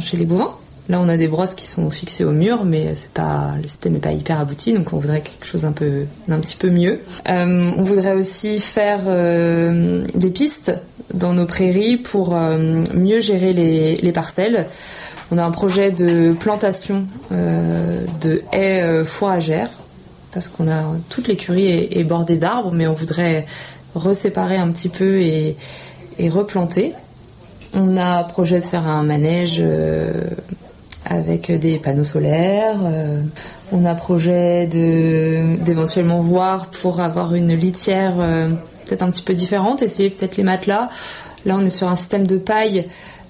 chez 0.00 0.16
les 0.16 0.24
bovins. 0.24 0.52
Là, 0.88 1.00
on 1.00 1.08
a 1.08 1.16
des 1.16 1.26
brosses 1.26 1.54
qui 1.54 1.66
sont 1.66 1.90
fixées 1.90 2.24
au 2.24 2.30
mur, 2.30 2.64
mais 2.64 2.94
c'est 2.94 3.12
pas 3.12 3.54
le 3.60 3.66
système 3.66 3.94
n'est 3.94 3.98
pas 3.98 4.12
hyper 4.12 4.38
abouti, 4.38 4.72
donc 4.72 4.92
on 4.92 4.98
voudrait 4.98 5.20
quelque 5.20 5.46
chose 5.46 5.64
un 5.64 5.72
peu 5.72 6.04
un 6.28 6.38
petit 6.38 6.56
peu 6.56 6.70
mieux. 6.70 7.00
Euh, 7.28 7.72
on 7.76 7.82
voudrait 7.82 8.14
aussi 8.14 8.60
faire 8.60 9.02
des 9.04 10.30
pistes 10.30 10.72
dans 11.12 11.32
nos 11.32 11.46
prairies 11.46 11.96
pour 11.96 12.36
mieux 12.94 13.20
gérer 13.20 13.52
les 13.52 14.12
parcelles. 14.12 14.66
On 15.32 15.38
a 15.38 15.44
un 15.44 15.50
projet 15.50 15.90
de 15.90 16.32
plantation 16.32 17.04
euh, 17.32 18.04
de 18.20 18.42
haies 18.52 18.82
euh, 18.82 19.04
fourragères 19.04 19.70
parce 20.32 20.46
qu'on 20.46 20.68
a 20.68 20.82
toute 21.08 21.26
l'écurie 21.26 21.66
est, 21.66 22.04
bordée 22.04 22.36
d'arbres, 22.36 22.70
mais 22.70 22.86
on 22.86 22.92
voudrait 22.92 23.46
reséparer 23.94 24.56
un 24.56 24.70
petit 24.70 24.90
peu 24.90 25.20
et, 25.22 25.56
replanter. 26.28 26.92
On 27.72 27.96
a 27.96 28.22
projet 28.22 28.60
de 28.60 28.64
faire 28.64 28.86
un 28.86 29.02
manège 29.02 29.56
euh, 29.60 30.12
avec 31.08 31.50
des 31.52 31.78
panneaux 31.78 32.04
solaires. 32.04 32.78
on 33.72 33.84
a 33.84 33.94
projet 33.94 34.66
d'éventuellement 34.66 36.20
voir 36.20 36.66
pour 36.70 37.00
avoir 37.00 37.34
une 37.34 37.54
litière 37.54 38.14
peut-être 38.86 39.02
un 39.02 39.10
petit 39.10 39.22
peu 39.22 39.34
différente, 39.34 39.82
essayer 39.82 40.10
peut-être 40.10 40.36
les 40.36 40.42
matelas. 40.42 40.88
Là, 41.44 41.56
on 41.58 41.64
est 41.64 41.70
sur 41.70 41.88
un 41.88 41.94
système 41.94 42.26
de 42.26 42.36
paille 42.36 42.86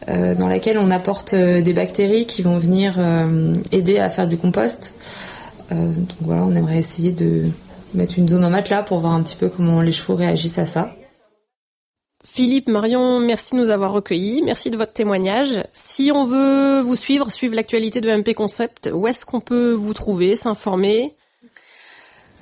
euh, 0.09 0.35
dans 0.35 0.49
laquelle 0.49 0.79
on 0.79 0.91
apporte 0.91 1.35
euh, 1.35 1.61
des 1.61 1.73
bactéries 1.73 2.27
qui 2.27 2.43
vont 2.43 2.59
venir 2.59 2.97
euh, 2.99 3.55
aider 3.73 3.99
à 3.99 4.09
faire 4.09 4.29
du 4.29 4.37
compost. 4.37 4.95
donc 5.71 6.07
voilà, 6.21 6.43
on 6.43 6.55
aimerait 6.55 6.79
essayer 6.79 7.11
de 7.11 7.45
mettre 7.95 8.19
une 8.19 8.29
zone 8.29 8.45
en 8.45 8.51
matelas 8.51 8.83
pour 8.83 9.01
voir 9.01 9.15
un 9.15 9.23
petit 9.23 9.37
peu 9.37 9.49
comment 9.49 9.81
les 9.81 9.93
chevaux 9.93 10.15
réagissent 10.15 10.59
à 10.59 10.67
ça. 10.67 10.93
Philippe, 12.29 12.69
Marion, 12.69 13.21
merci 13.21 13.55
de 13.55 13.61
nous 13.61 13.71
avoir 13.71 13.93
recueillis. 13.93 14.43
Merci 14.43 14.71
de 14.71 14.77
votre 14.77 14.93
témoignage. 14.93 15.63
Si 15.73 16.11
on 16.13 16.27
veut 16.27 16.81
vous 16.81 16.97
suivre, 16.97 17.31
suivre 17.31 17.55
l'actualité 17.55 18.01
de 18.01 18.11
MP 18.11 18.35
Concept, 18.35 18.91
où 18.93 19.07
est-ce 19.07 19.25
qu'on 19.25 19.41
peut 19.41 19.73
vous 19.73 19.95
trouver, 19.95 20.37
s'informer? 20.37 21.15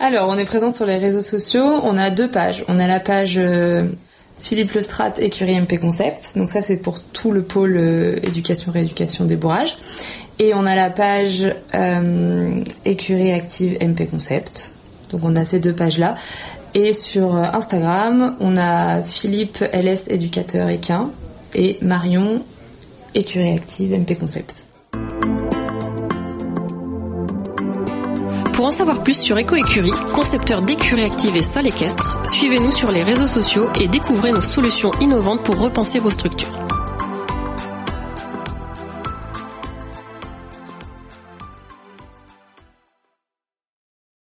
Alors, 0.01 0.29
on 0.29 0.39
est 0.39 0.45
présent 0.47 0.71
sur 0.71 0.87
les 0.87 0.97
réseaux 0.97 1.21
sociaux. 1.21 1.81
On 1.85 1.97
a 1.97 2.11
deux 2.11 2.29
pages. 2.29 2.65
On 2.67 2.81
a 2.81 2.89
la 2.89 2.99
page 2.99 3.39
Philippe 4.41 4.73
Lestrade, 4.73 5.21
écurie 5.21 5.61
MP 5.61 5.79
Concept. 5.79 6.37
Donc 6.37 6.51
ça, 6.51 6.61
c'est 6.61 6.79
pour 6.79 7.01
tout 7.01 7.31
le 7.31 7.43
pôle 7.43 7.77
euh, 7.77 8.17
éducation-rééducation 8.23 9.27
des 9.27 9.37
bourrages. 9.37 9.77
Et 10.39 10.53
on 10.55 10.67
a 10.67 10.75
la 10.75 10.91
page 10.91 11.51
euh, 11.75 12.61
écurie 12.85 13.33
active 13.33 13.79
MP 13.81 14.09
Concept. 14.11 14.73
Donc 15.13 15.23
on 15.25 15.37
a 15.37 15.45
ces 15.45 15.61
deux 15.61 15.73
pages-là. 15.73 16.17
Et 16.75 16.93
sur 16.93 17.37
euh, 17.37 17.45
Instagram, 17.53 18.35
on 18.41 18.57
a 18.57 19.03
Philippe 19.03 19.65
LS 19.73 20.09
éducateur 20.09 20.69
équin 20.69 21.11
et 21.55 21.79
Marion 21.83 22.43
écurie 23.15 23.53
active 23.53 23.93
MP 23.93 24.19
Concept. 24.19 24.67
Pour 28.55 28.67
en 28.67 28.71
savoir 28.71 29.03
plus 29.03 29.19
sur 29.19 29.39
EcoÉcurie, 29.39 29.91
concepteur 30.15 30.63
d'écuries 30.63 31.05
actives 31.05 31.37
et 31.37 31.43
sol 31.43 31.67
équestre, 31.67 32.23
suivez-nous 32.29 32.73
sur 32.73 32.91
les 32.91 33.03
réseaux 33.03 33.27
sociaux 33.27 33.69
et 33.81 33.89
découvrez 33.89 34.33
nos 34.33 34.41
solutions 34.41 34.91
innovantes 35.01 35.43
pour 35.43 35.59
repenser 35.59 36.01
vos 36.01 36.11
structures. 36.11 36.64